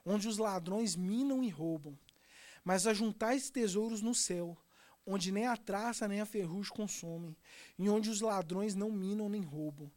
onde 0.06 0.28
os 0.28 0.38
ladrões 0.38 0.96
minam 0.96 1.44
e 1.44 1.50
roubam. 1.50 1.98
Mas 2.64 2.86
ajuntais 2.86 3.50
tesouros 3.50 4.02
no 4.02 4.14
céu, 4.14 4.58
onde 5.06 5.32
nem 5.32 5.48
a 5.48 5.58
traça 5.58 6.08
nem 6.08 6.22
a 6.22 6.26
ferrugem 6.26 6.74
consomem, 6.74 7.36
e 7.78 7.90
onde 7.90 8.10
os 8.10 8.22
ladrões 8.22 8.76
não 8.76 8.92
minam 8.92 9.28
nem 9.28 9.42
roubam. 9.42 9.92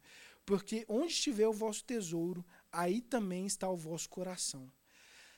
Porque 0.45 0.85
onde 0.89 1.13
estiver 1.13 1.47
o 1.47 1.53
vosso 1.53 1.85
tesouro, 1.85 2.45
aí 2.73 3.01
também 3.01 3.47
está 3.47 3.69
o 3.69 3.77
vosso 3.77 4.09
coração. 4.09 4.71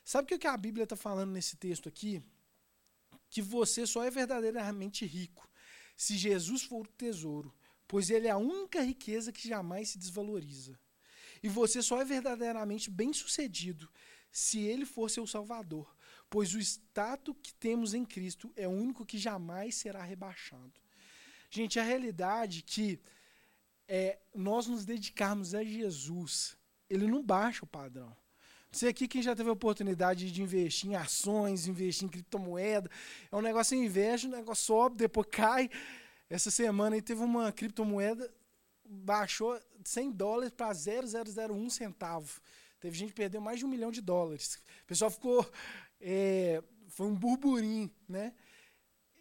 Sabe 0.04 0.35
o 0.35 0.38
que 0.38 0.46
a 0.46 0.56
Bíblia 0.56 0.85
está 0.85 0.96
falando 0.96 1.33
nesse 1.33 1.56
texto 1.56 1.88
aqui? 1.88 2.22
Que 3.28 3.42
você 3.42 3.87
só 3.87 4.04
é 4.04 4.11
verdadeiramente 4.11 5.04
rico 5.04 5.48
se 5.96 6.16
Jesus 6.16 6.62
for 6.62 6.87
o 6.87 6.92
tesouro, 6.92 7.54
pois 7.87 8.09
ele 8.09 8.26
é 8.26 8.30
a 8.30 8.38
única 8.38 8.80
riqueza 8.80 9.30
que 9.30 9.46
jamais 9.46 9.90
se 9.90 9.98
desvaloriza. 9.98 10.78
E 11.42 11.48
você 11.48 11.83
só 11.83 12.00
é 12.00 12.04
verdadeiramente 12.06 12.90
bem-sucedido 12.90 13.87
se 14.31 14.61
ele 14.61 14.85
for 14.85 15.11
seu 15.11 15.27
salvador, 15.27 15.95
pois 16.29 16.55
o 16.55 16.61
status 16.61 17.35
que 17.43 17.53
temos 17.55 17.95
em 17.95 18.05
Cristo 18.05 18.53
é 18.57 18.66
o 18.69 18.71
único 18.71 19.05
que 19.05 19.19
jamais 19.19 19.75
será 19.75 20.03
rebaixado. 20.03 20.73
Gente, 21.51 21.81
a 21.81 21.83
realidade 21.83 22.61
é 22.61 22.71
que 22.71 23.01
é, 23.88 24.19
nós 24.33 24.69
nos 24.69 24.85
dedicarmos 24.85 25.55
a 25.55 25.64
Jesus, 25.64 26.57
ele 26.88 27.09
não 27.09 27.23
baixa 27.23 27.64
o 27.64 27.69
padrão. 27.69 28.16
Você 28.71 28.87
aqui, 28.87 29.09
quem 29.09 29.21
já 29.21 29.35
teve 29.35 29.49
a 29.49 29.53
oportunidade 29.53 30.31
de 30.31 30.43
investir 30.43 30.90
em 30.90 30.95
ações, 30.95 31.66
investir 31.66 32.07
em 32.07 32.09
criptomoeda, 32.09 32.88
é 33.31 33.35
um 33.35 33.40
negócio 33.40 33.77
em 33.77 33.85
investe, 33.85 34.29
o 34.29 34.31
negócio 34.31 34.64
sobe, 34.64 34.97
depois 34.97 35.27
cai. 35.29 35.69
Essa 36.29 36.53
semana 36.53 36.95
aí 36.95 37.03
teve 37.03 37.21
uma 37.21 37.51
criptomoeda, 37.51 38.33
baixou 38.85 39.61
100 39.85 40.12
dólares 40.12 40.53
para 40.53 40.73
0,001 40.73 41.69
centavo. 41.69 42.40
Teve 42.81 42.97
gente 42.97 43.11
que 43.11 43.16
perdeu 43.16 43.40
mais 43.40 43.59
de 43.59 43.64
um 43.64 43.69
milhão 43.69 43.90
de 43.93 44.01
dólares. 44.01 44.55
O 44.83 44.87
pessoal 44.87 45.11
ficou. 45.11 45.49
É, 46.01 46.62
foi 46.88 47.07
um 47.07 47.14
burburinho, 47.14 47.90
né? 48.09 48.33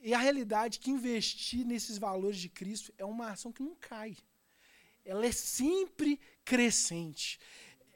E 0.02 0.14
a 0.14 0.18
realidade 0.18 0.80
é 0.80 0.82
que 0.82 0.90
investir 0.90 1.66
nesses 1.66 1.98
valores 1.98 2.38
de 2.38 2.48
Cristo 2.48 2.94
é 2.98 3.04
uma 3.04 3.32
ação 3.32 3.52
que 3.52 3.62
não 3.62 3.76
cai 3.76 4.16
ela 5.10 5.26
é 5.26 5.32
sempre 5.32 6.20
crescente. 6.46 7.40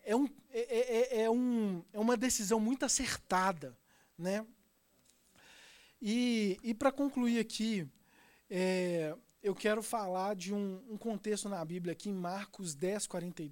É, 0.04 0.16
um, 0.16 0.28
é, 0.50 0.60
é, 0.60 1.20
é, 1.20 1.22
é, 1.22 1.30
um, 1.30 1.84
é 1.94 2.00
uma 2.00 2.18
decisão 2.18 2.60
muito 2.60 2.84
acertada. 2.84 3.78
Né? 4.18 4.46
E, 6.02 6.60
e 6.64 6.74
para 6.74 6.92
concluir 6.92 7.40
aqui, 7.40 7.88
é, 8.50 9.16
eu 9.44 9.54
quero 9.54 9.84
falar 9.84 10.36
de 10.36 10.54
um, 10.54 10.82
um, 10.90 10.98
contexto 10.98 11.48
na 11.48 11.64
Bíblia 11.64 11.94
aqui 11.94 12.10
em 12.10 12.14
Marcos 12.14 12.74
10, 12.74 13.06
40, 13.06 13.44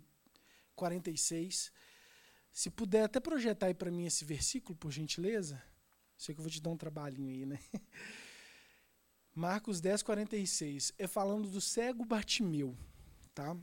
46. 0.75 1.71
Se 2.51 2.69
puder 2.69 3.03
até 3.03 3.19
projetar 3.19 3.67
aí 3.67 3.73
para 3.73 3.91
mim 3.91 4.05
esse 4.05 4.25
versículo, 4.25 4.77
por 4.77 4.91
gentileza. 4.91 5.61
Sei 6.17 6.35
que 6.35 6.39
eu 6.39 6.43
vou 6.43 6.51
te 6.51 6.61
dar 6.61 6.69
um 6.69 6.77
trabalhinho 6.77 7.29
aí, 7.29 7.45
né? 7.45 7.59
Marcos 9.33 9.79
10, 9.79 10.03
46. 10.03 10.93
É 10.97 11.07
falando 11.07 11.49
do 11.49 11.61
cego 11.61 12.03
Bartimeu 12.03 12.77
tá? 13.33 13.57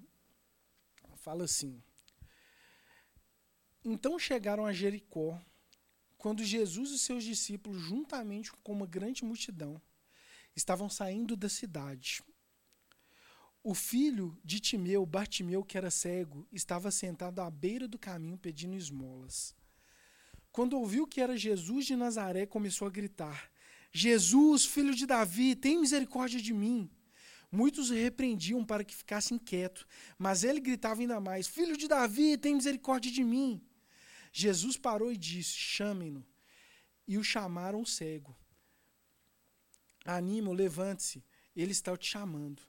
Fala 1.17 1.45
assim: 1.45 1.83
Então 3.85 4.19
chegaram 4.19 4.67
a 4.67 4.73
Jericó, 4.73 5.41
quando 6.17 6.45
Jesus 6.45 6.91
e 6.91 6.99
seus 6.99 7.25
discípulos, 7.25 7.81
juntamente 7.81 8.53
com 8.53 8.73
uma 8.73 8.87
grande 8.87 9.25
multidão, 9.25 9.81
estavam 10.55 10.89
saindo 10.89 11.37
da 11.37 11.49
cidade. 11.49 12.23
O 13.63 13.75
filho 13.75 14.39
de 14.45 14.61
Timeu, 14.61 15.05
Bartimeu, 15.05 15.65
que 15.65 15.77
era 15.77 15.91
cego, 15.91 16.47
estava 16.53 16.91
sentado 16.91 17.41
à 17.41 17.51
beira 17.51 17.89
do 17.89 17.99
caminho 17.99 18.39
pedindo 18.39 18.75
esmolas. 18.75 19.55
Quando 20.53 20.79
ouviu 20.79 21.07
que 21.07 21.21
era 21.21 21.37
Jesus 21.37 21.87
de 21.87 21.97
Nazaré, 21.97 22.47
começou 22.47 22.87
a 22.87 22.91
gritar: 22.91 23.51
Jesus, 23.93 24.65
filho 24.65 24.95
de 24.95 25.07
Davi, 25.07 25.55
tem 25.55 25.79
misericórdia 25.79 26.41
de 26.41 26.53
mim. 26.53 26.91
Muitos 27.51 27.91
o 27.91 27.95
repreendiam 27.95 28.65
para 28.65 28.85
que 28.85 28.95
ficasse 28.95 29.33
inquieto, 29.33 29.87
mas 30.19 30.45
ele 30.45 30.61
gritava 30.61 31.01
ainda 31.01 31.21
mais: 31.21 31.47
Filho 31.47 31.77
de 31.77 31.89
Davi, 31.89 32.37
tem 32.37 32.55
misericórdia 32.55 33.11
de 33.11 33.25
mim. 33.25 33.63
Jesus 34.33 34.77
parou 34.77 35.11
e 35.11 35.17
disse: 35.17 35.57
Chamem-no. 35.57 36.27
E 37.07 37.17
o 37.17 37.25
chamaram 37.25 37.85
cego. 37.87 38.37
Anima-o, 40.05 40.53
levante-se, 40.53 41.25
ele 41.57 41.73
está 41.73 41.97
te 41.97 42.07
chamando. 42.07 42.63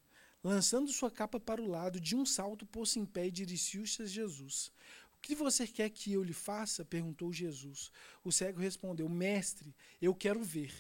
Lançando 0.43 0.91
sua 0.91 1.11
capa 1.11 1.39
para 1.39 1.61
o 1.61 1.67
lado, 1.67 1.99
de 1.99 2.15
um 2.15 2.25
salto 2.25 2.65
pôs-se 2.65 2.99
em 2.99 3.05
pé 3.05 3.27
e 3.27 3.31
dirigiu-se 3.31 4.01
a 4.01 4.05
Jesus. 4.05 4.71
O 5.17 5.21
que 5.21 5.35
você 5.35 5.67
quer 5.67 5.89
que 5.89 6.13
eu 6.13 6.23
lhe 6.23 6.33
faça? 6.33 6.85
perguntou 6.85 7.33
Jesus. 7.33 7.91
O 8.23 8.31
cego 8.31 8.61
respondeu: 8.61 9.09
Mestre, 9.09 9.75
eu 10.01 10.15
quero 10.15 10.41
ver. 10.41 10.73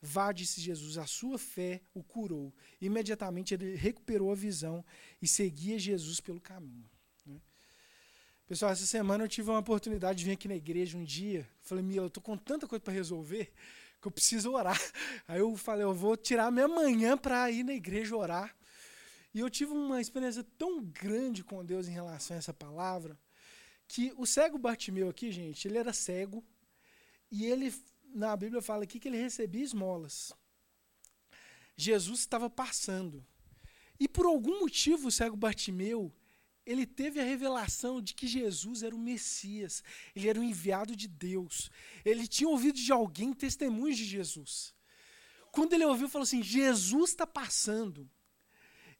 Vá, 0.00 0.32
disse 0.32 0.60
Jesus, 0.60 0.98
a 0.98 1.06
sua 1.06 1.38
fé 1.38 1.82
o 1.92 2.02
curou. 2.02 2.54
Imediatamente 2.80 3.52
ele 3.52 3.74
recuperou 3.74 4.30
a 4.30 4.34
visão 4.34 4.84
e 5.20 5.28
seguia 5.28 5.78
Jesus 5.78 6.20
pelo 6.20 6.40
caminho. 6.40 6.88
Né? 7.24 7.40
Pessoal, 8.46 8.72
essa 8.72 8.86
semana 8.86 9.24
eu 9.24 9.28
tive 9.28 9.50
uma 9.50 9.58
oportunidade 9.58 10.20
de 10.20 10.24
vir 10.24 10.32
aqui 10.32 10.48
na 10.48 10.56
igreja 10.56 10.96
um 10.96 11.04
dia. 11.04 11.48
Falei, 11.60 11.82
Mia, 11.82 12.00
eu 12.00 12.06
estou 12.06 12.22
com 12.22 12.36
tanta 12.36 12.66
coisa 12.66 12.82
para 12.82 12.94
resolver 12.94 13.52
que 14.00 14.08
eu 14.08 14.12
preciso 14.12 14.52
orar. 14.52 14.80
Aí 15.26 15.40
eu 15.40 15.54
falei, 15.56 15.84
eu 15.84 15.92
vou 15.92 16.16
tirar 16.16 16.50
minha 16.50 16.68
manhã 16.68 17.16
para 17.18 17.50
ir 17.50 17.64
na 17.64 17.74
igreja 17.74 18.16
orar. 18.16 18.55
E 19.36 19.40
eu 19.40 19.50
tive 19.50 19.72
uma 19.72 20.00
experiência 20.00 20.42
tão 20.56 20.82
grande 20.82 21.44
com 21.44 21.62
Deus 21.62 21.86
em 21.86 21.92
relação 21.92 22.34
a 22.34 22.38
essa 22.38 22.54
palavra, 22.54 23.20
que 23.86 24.10
o 24.16 24.24
cego 24.24 24.56
Bartimeu 24.56 25.10
aqui, 25.10 25.30
gente, 25.30 25.68
ele 25.68 25.76
era 25.76 25.92
cego 25.92 26.42
e 27.30 27.44
ele 27.44 27.70
na 28.14 28.34
Bíblia 28.34 28.62
fala 28.62 28.84
aqui 28.84 28.98
que 28.98 29.08
ele 29.08 29.18
recebia 29.18 29.62
esmolas. 29.62 30.32
Jesus 31.76 32.20
estava 32.20 32.48
passando. 32.48 33.22
E 34.00 34.08
por 34.08 34.24
algum 34.24 34.60
motivo 34.60 35.08
o 35.08 35.12
cego 35.12 35.36
Bartimeu, 35.36 36.10
ele 36.64 36.86
teve 36.86 37.20
a 37.20 37.24
revelação 37.24 38.00
de 38.00 38.14
que 38.14 38.26
Jesus 38.26 38.82
era 38.82 38.96
o 38.96 38.98
Messias, 38.98 39.84
ele 40.14 40.30
era 40.30 40.40
o 40.40 40.42
enviado 40.42 40.96
de 40.96 41.06
Deus. 41.06 41.70
Ele 42.06 42.26
tinha 42.26 42.48
ouvido 42.48 42.78
de 42.78 42.90
alguém 42.90 43.34
testemunhos 43.34 43.98
de 43.98 44.06
Jesus. 44.06 44.74
Quando 45.52 45.74
ele 45.74 45.84
ouviu, 45.84 46.08
falou 46.08 46.22
assim: 46.22 46.42
Jesus 46.42 47.10
está 47.10 47.26
passando. 47.26 48.10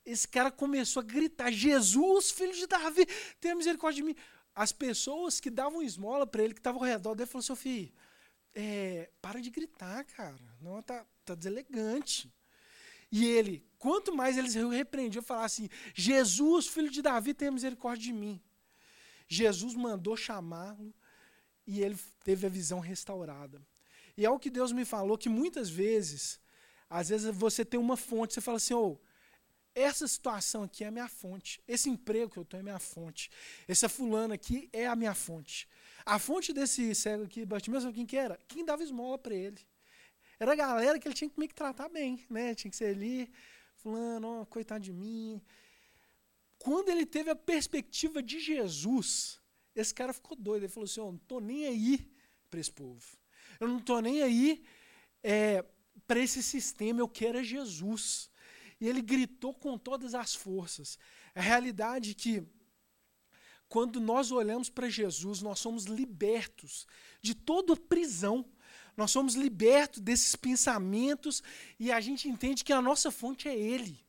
Esse 0.07 0.29
cara 0.29 0.53
começou 0.53 1.01
a 1.01 1.05
gritar: 1.05 1.51
Jesus, 1.51 2.31
filho 2.31 2.55
de 2.55 2.67
Davi, 2.69 3.05
tenha 3.41 3.57
misericórdia 3.57 4.03
de 4.03 4.07
mim. 4.09 4.17
As 4.55 4.71
pessoas 4.71 5.41
que 5.41 5.51
davam 5.51 5.83
esmola 5.83 6.25
para 6.25 6.45
ele, 6.45 6.55
que 6.55 6.61
estavam 6.61 6.81
ao 6.81 6.87
redor 6.87 7.17
dele, 7.17 7.27
falaram: 7.27 7.45
seu 7.45 7.57
filho, 7.57 7.93
é, 8.55 9.11
para 9.21 9.41
de 9.41 9.51
gritar, 9.51 10.05
cara. 10.05 10.39
Não, 10.61 10.81
tá, 10.81 11.05
tá 11.25 11.35
deselegante. 11.35 12.33
E 13.11 13.25
ele, 13.27 13.65
quanto 13.79 14.15
mais 14.15 14.39
eles 14.39 14.55
repreendiam, 14.55 15.23
falavam 15.23 15.47
assim: 15.47 15.69
Jesus, 15.93 16.69
filho 16.69 16.91
de 16.91 17.03
Davi, 17.03 17.35
tenha 17.35 17.51
misericórdia 17.51 18.05
de 18.05 18.13
mim. 18.13 18.41
Jesus 19.29 19.75
mandou 19.75 20.17
chamá-lo 20.17 20.95
e 21.67 21.81
ele 21.81 21.99
teve 22.23 22.47
a 22.47 22.51
visão 22.51 22.79
restaurada. 22.79 23.61
E 24.17 24.25
é 24.25 24.31
o 24.31 24.39
que 24.39 24.49
Deus 24.49 24.73
me 24.73 24.85
falou, 24.85 25.19
que 25.19 25.29
muitas 25.29 25.69
vezes, 25.69 26.41
às 26.89 27.09
vezes 27.09 27.35
você 27.35 27.65
tem 27.65 27.79
uma 27.79 27.97
fonte, 27.97 28.33
você 28.33 28.41
fala 28.41 28.57
assim, 28.57 28.73
oh, 28.73 28.99
essa 29.77 30.09
situação 30.09 30.63
aqui 30.63 30.83
é 30.85 30.87
a 30.87 30.91
minha 30.91 31.07
fonte. 31.07 31.63
Esse 31.69 31.91
emprego 31.91 32.31
que 32.31 32.39
eu 32.39 32.45
tenho 32.47 32.61
é 32.61 32.65
minha 32.65 32.79
fonte. 32.79 33.31
Essa 33.69 33.91
fulana 33.91 34.35
aqui 34.35 34.71
é 34.73 34.87
a 34.87 34.97
minha 34.97 35.15
fonte. 35.15 35.69
A 36.07 36.19
fonte 36.19 36.51
desse 36.51 36.95
cego 36.95 37.25
aqui, 37.25 37.45
Bartimeu, 37.45 37.79
sabe 37.83 37.93
quem 37.93 38.07
que 38.07 38.17
era? 38.17 38.39
Quem 38.49 38.65
dava 38.65 38.83
esmola 38.83 39.19
para 39.19 39.35
ele. 39.35 39.61
Era 40.41 40.53
a 40.53 40.55
galera 40.57 40.99
que 40.99 41.07
ele 41.07 41.15
tinha 41.15 41.29
que 41.29 41.55
tratar 41.55 41.91
bem, 41.91 42.25
né? 42.31 42.55
Tinha 42.55 42.71
que 42.71 42.77
ser 42.77 42.87
ali, 42.87 43.31
fulano, 43.75 44.41
oh, 44.41 44.47
coitado 44.47 44.83
de 44.83 44.95
mim. 44.95 45.43
Quando 46.59 46.89
ele 46.89 47.05
teve 47.05 47.29
a 47.29 47.37
perspectiva 47.37 48.23
de 48.23 48.41
Jesus, 48.41 49.39
esse 49.75 49.93
cara 49.93 50.15
ficou 50.15 50.35
doido. 50.39 50.63
Ele 50.63 50.73
falou 50.73 50.87
assim: 50.87 51.01
oh, 51.01 51.13
não 51.13 51.17
estou 51.17 51.41
nem 51.41 51.67
aí 51.67 52.11
para 52.51 52.61
esse 52.61 52.73
povo. 52.73 53.05
Eu 53.61 53.69
não 53.69 53.79
estou 53.79 54.01
nem 54.01 54.23
aí 54.23 54.65
é, 55.23 55.63
para 56.07 56.19
esse 56.19 56.43
sistema. 56.43 57.01
Eu 57.01 57.09
quero 57.09 57.39
é 57.39 57.45
Jesus. 57.45 58.31
E 58.81 58.89
ele 58.89 59.01
gritou 59.01 59.55
com 59.55 59.79
todas 59.79 60.15
as 60.15 60.35
forças. 60.35 60.99
A 61.35 61.41
realidade 61.41 62.11
é 62.11 62.15
que, 62.15 62.43
quando 63.69 64.01
nós 64.01 64.31
olhamos 64.31 64.69
para 64.69 64.89
Jesus, 64.89 65.41
nós 65.43 65.59
somos 65.59 65.85
libertos 65.85 66.87
de 67.21 67.35
toda 67.35 67.77
prisão. 67.77 68.45
Nós 68.97 69.11
somos 69.11 69.35
libertos 69.35 70.01
desses 70.01 70.37
pensamentos 70.37 71.43
e 71.79 71.93
a 71.93 72.01
gente 72.01 72.29
entende 72.29 72.65
que 72.65 72.73
a 72.73 72.81
nossa 72.81 73.11
fonte 73.11 73.49
é 73.49 73.57
Ele. 73.57 74.07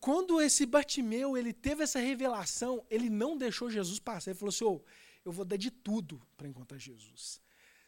Quando 0.00 0.40
esse 0.40 0.66
Bartimeu 0.66 1.36
ele 1.36 1.52
teve 1.52 1.82
essa 1.82 1.98
revelação, 1.98 2.84
ele 2.90 3.10
não 3.10 3.36
deixou 3.36 3.70
Jesus 3.70 3.98
passar. 3.98 4.30
Ele 4.30 4.38
falou 4.38 4.50
assim: 4.50 4.64
oh, 4.64 4.80
eu 5.24 5.32
vou 5.32 5.44
dar 5.44 5.56
de 5.56 5.70
tudo 5.70 6.22
para 6.36 6.46
encontrar 6.46 6.78
Jesus. 6.78 7.40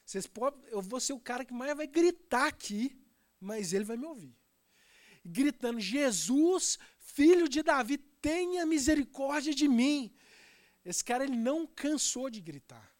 Vocês 0.05 0.27
podem, 0.27 0.61
eu 0.71 0.81
vou 0.81 0.99
ser 1.01 1.13
o 1.13 1.21
cara 1.21 1.45
que 1.45 1.53
mais 1.53 1.77
vai 1.77 1.87
gritar 1.87 2.49
aqui, 2.49 2.99
mas 3.41 3.73
ele 3.73 3.85
vai 3.85 3.97
me 3.97 4.07
ouvir. 4.07 4.35
Gritando: 5.29 5.79
Jesus, 5.79 6.79
filho 6.99 7.49
de 7.49 7.63
Davi, 7.63 7.99
tenha 7.99 8.65
misericórdia 8.65 9.55
de 9.55 9.69
mim. 9.69 10.13
Esse 10.85 11.05
cara 11.05 11.25
ele 11.25 11.37
não 11.37 11.67
cansou 11.67 12.31
de 12.31 12.41
gritar. 12.41 12.91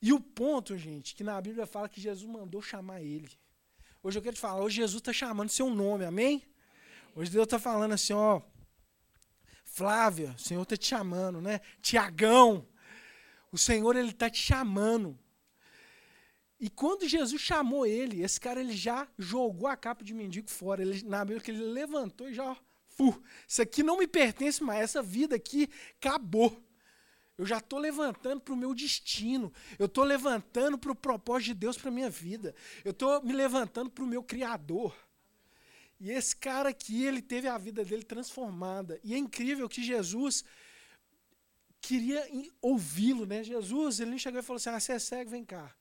E 0.00 0.12
o 0.12 0.18
ponto, 0.18 0.76
gente, 0.76 1.14
que 1.14 1.22
na 1.22 1.40
Bíblia 1.40 1.66
fala 1.66 1.88
que 1.88 2.00
Jesus 2.00 2.28
mandou 2.28 2.60
chamar 2.60 3.00
ele. 3.00 3.30
Hoje 4.02 4.18
eu 4.18 4.22
quero 4.22 4.34
te 4.34 4.40
falar, 4.40 4.60
hoje 4.60 4.76
Jesus 4.76 5.00
está 5.00 5.12
chamando 5.12 5.48
seu 5.48 5.70
nome, 5.70 6.04
amém? 6.04 6.42
Hoje 7.14 7.30
Deus 7.30 7.44
está 7.44 7.58
falando 7.58 7.92
assim, 7.92 8.12
ó, 8.12 8.42
Flávia, 9.62 10.34
o 10.36 10.40
Senhor 10.40 10.62
está 10.62 10.76
te 10.76 10.88
chamando, 10.88 11.40
né? 11.40 11.60
Tiagão, 11.80 12.66
o 13.52 13.56
Senhor 13.56 13.94
ele 13.94 14.10
está 14.10 14.28
te 14.28 14.38
chamando. 14.38 15.16
E 16.62 16.70
quando 16.70 17.08
Jesus 17.08 17.42
chamou 17.42 17.84
ele, 17.84 18.22
esse 18.22 18.40
cara 18.40 18.60
ele 18.60 18.72
já 18.72 19.08
jogou 19.18 19.66
a 19.66 19.76
capa 19.76 20.04
de 20.04 20.14
mendigo 20.14 20.48
fora. 20.48 20.80
Ele, 20.80 21.02
na 21.02 21.24
Bíblia 21.24 21.40
que 21.40 21.50
ele 21.50 21.64
levantou 21.64 22.28
e 22.28 22.34
já, 22.34 22.56
fu, 22.86 23.20
isso 23.48 23.60
aqui 23.60 23.82
não 23.82 23.98
me 23.98 24.06
pertence 24.06 24.62
mais, 24.62 24.82
essa 24.82 25.02
vida 25.02 25.34
aqui 25.34 25.68
acabou. 26.00 26.64
Eu 27.36 27.44
já 27.44 27.58
estou 27.58 27.80
levantando 27.80 28.40
para 28.40 28.54
o 28.54 28.56
meu 28.56 28.72
destino. 28.76 29.52
Eu 29.76 29.86
estou 29.86 30.04
levantando 30.04 30.78
para 30.78 30.92
o 30.92 30.94
propósito 30.94 31.46
de 31.46 31.54
Deus 31.54 31.76
para 31.76 31.90
minha 31.90 32.08
vida. 32.08 32.54
Eu 32.84 32.92
estou 32.92 33.20
me 33.24 33.32
levantando 33.32 33.90
para 33.90 34.04
o 34.04 34.06
meu 34.06 34.22
Criador. 34.22 34.94
E 35.98 36.12
esse 36.12 36.36
cara 36.36 36.68
aqui, 36.68 37.04
ele 37.04 37.20
teve 37.20 37.48
a 37.48 37.58
vida 37.58 37.84
dele 37.84 38.04
transformada. 38.04 39.00
E 39.02 39.14
é 39.14 39.18
incrível 39.18 39.68
que 39.68 39.82
Jesus 39.82 40.44
queria 41.80 42.24
ouvi-lo, 42.60 43.26
né? 43.26 43.42
Jesus, 43.42 43.98
ele 43.98 44.16
chegou 44.16 44.38
e 44.38 44.44
falou 44.44 44.58
assim: 44.58 44.70
Ah, 44.70 44.78
você 44.78 44.92
é 44.92 44.98
cego, 45.00 45.28
vem 45.28 45.44
cá. 45.44 45.74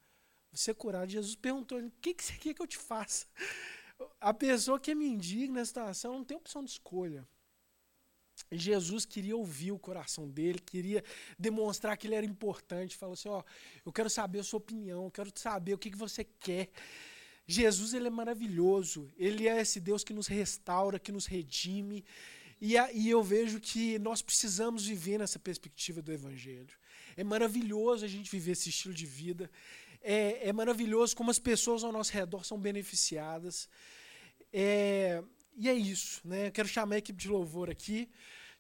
Você 0.52 0.72
é 0.72 0.74
curado. 0.74 1.10
Jesus 1.10 1.36
perguntou: 1.36 1.80
O 1.80 1.92
que, 2.02 2.14
que 2.14 2.24
você 2.24 2.34
quer 2.34 2.54
que 2.54 2.62
eu 2.62 2.68
te 2.68 2.78
faça? 2.78 3.26
A 4.20 4.34
pessoa 4.34 4.80
que 4.80 4.92
é 4.92 4.96
mendiga 4.96 5.54
nessa 5.54 5.68
situação 5.68 6.14
não 6.14 6.24
tem 6.24 6.36
opção 6.36 6.64
de 6.64 6.72
escolha. 6.72 7.28
Jesus 8.52 9.06
queria 9.06 9.38
ouvir 9.38 9.72
o 9.72 9.78
coração 9.78 10.28
dele, 10.28 10.58
queria 10.60 11.04
demonstrar 11.38 11.96
que 11.96 12.08
ele 12.08 12.16
era 12.16 12.26
importante. 12.26 12.98
Falou 12.98 13.14
assim: 13.14 13.30
Ó, 13.30 13.44
eu 13.86 13.92
quero 13.92 14.10
saber 14.10 14.40
a 14.40 14.44
sua 14.44 14.58
opinião, 14.58 15.06
eu 15.06 15.12
quero 15.12 15.32
saber 15.36 15.74
o 15.74 15.78
que, 15.78 15.92
que 15.92 15.98
você 15.98 16.24
quer. 16.24 16.70
Jesus 17.46 17.94
ele 17.94 18.08
é 18.08 18.10
maravilhoso, 18.10 19.10
ele 19.18 19.48
é 19.48 19.60
esse 19.62 19.80
Deus 19.80 20.04
que 20.04 20.14
nos 20.14 20.28
restaura, 20.28 21.00
que 21.00 21.12
nos 21.12 21.26
redime. 21.26 22.04
E, 22.60 22.78
a, 22.78 22.92
e 22.92 23.10
eu 23.10 23.24
vejo 23.24 23.60
que 23.60 23.98
nós 24.00 24.22
precisamos 24.22 24.86
viver 24.86 25.18
nessa 25.18 25.40
perspectiva 25.40 26.02
do 26.02 26.12
Evangelho. 26.12 26.76
É 27.16 27.24
maravilhoso 27.24 28.06
a 28.06 28.08
gente 28.08 28.30
viver 28.32 28.52
esse 28.52 28.70
estilo 28.70 28.94
de 28.94 29.06
vida. 29.06 29.50
É, 30.02 30.50
é 30.50 30.54
maravilhoso 30.54 31.16
como 31.16 31.32
as 31.32 31.40
pessoas 31.40 31.84
ao 31.84 31.92
nosso 31.92 32.12
redor 32.12 32.44
são 32.44 32.60
beneficiadas. 32.60 33.70
É, 34.52 35.24
e 35.56 35.70
é 35.70 35.74
isso. 35.74 36.22
Né? 36.26 36.48
Eu 36.48 36.52
quero 36.52 36.68
chamar 36.68 36.96
a 36.96 36.98
equipe 36.98 37.20
de 37.20 37.30
louvor 37.30 37.70
aqui. 37.70 38.10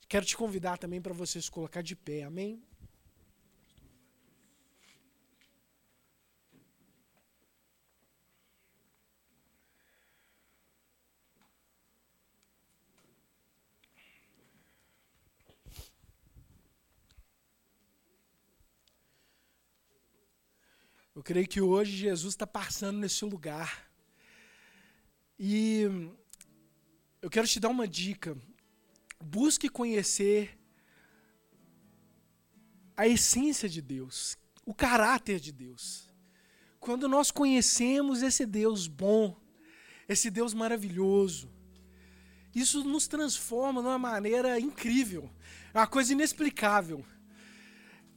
Quero 0.08 0.26
te 0.26 0.36
convidar 0.36 0.78
também 0.78 1.02
para 1.02 1.14
você 1.14 1.42
se 1.42 1.50
colocar 1.50 1.82
de 1.82 1.96
pé. 1.96 2.24
Amém? 2.24 2.62
Eu 21.22 21.24
creio 21.24 21.48
que 21.48 21.62
hoje 21.62 21.98
Jesus 21.98 22.34
está 22.34 22.48
passando 22.48 22.98
nesse 22.98 23.24
lugar. 23.24 23.88
E 25.38 25.84
eu 27.22 27.30
quero 27.30 27.48
te 27.48 27.60
dar 27.60 27.70
uma 27.70 27.88
dica. 27.88 28.36
Busque 29.24 29.70
conhecer 29.70 30.58
a 32.98 33.08
essência 33.08 33.70
de 33.70 33.84
Deus, 33.84 34.36
o 34.66 34.74
caráter 34.74 35.40
de 35.40 35.52
Deus. 35.52 36.12
Quando 36.80 37.08
nós 37.08 37.30
conhecemos 37.30 38.24
esse 38.24 38.44
Deus 38.44 38.88
bom, 38.88 39.40
esse 40.10 40.32
Deus 40.32 40.56
maravilhoso, 40.56 41.52
isso 42.56 42.84
nos 42.84 43.08
transforma 43.08 43.80
de 43.80 43.88
uma 43.90 44.00
maneira 44.00 44.60
incrível, 44.60 45.30
é 45.72 45.78
uma 45.78 45.86
coisa 45.86 46.14
inexplicável 46.14 47.06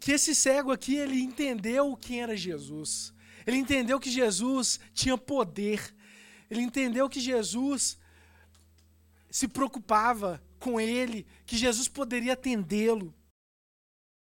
que 0.04 0.12
esse 0.12 0.34
cego 0.34 0.70
aqui, 0.70 0.96
ele 0.96 1.18
entendeu 1.18 1.96
quem 1.96 2.20
era 2.20 2.36
Jesus. 2.36 3.10
Ele 3.46 3.56
entendeu 3.56 3.98
que 3.98 4.10
Jesus 4.10 4.78
tinha 4.92 5.16
poder. 5.16 5.80
Ele 6.50 6.60
entendeu 6.60 7.08
que 7.08 7.18
Jesus 7.18 7.96
se 9.30 9.48
preocupava 9.48 10.42
com 10.58 10.78
ele, 10.78 11.26
que 11.46 11.56
Jesus 11.56 11.88
poderia 11.88 12.34
atendê-lo. 12.34 13.14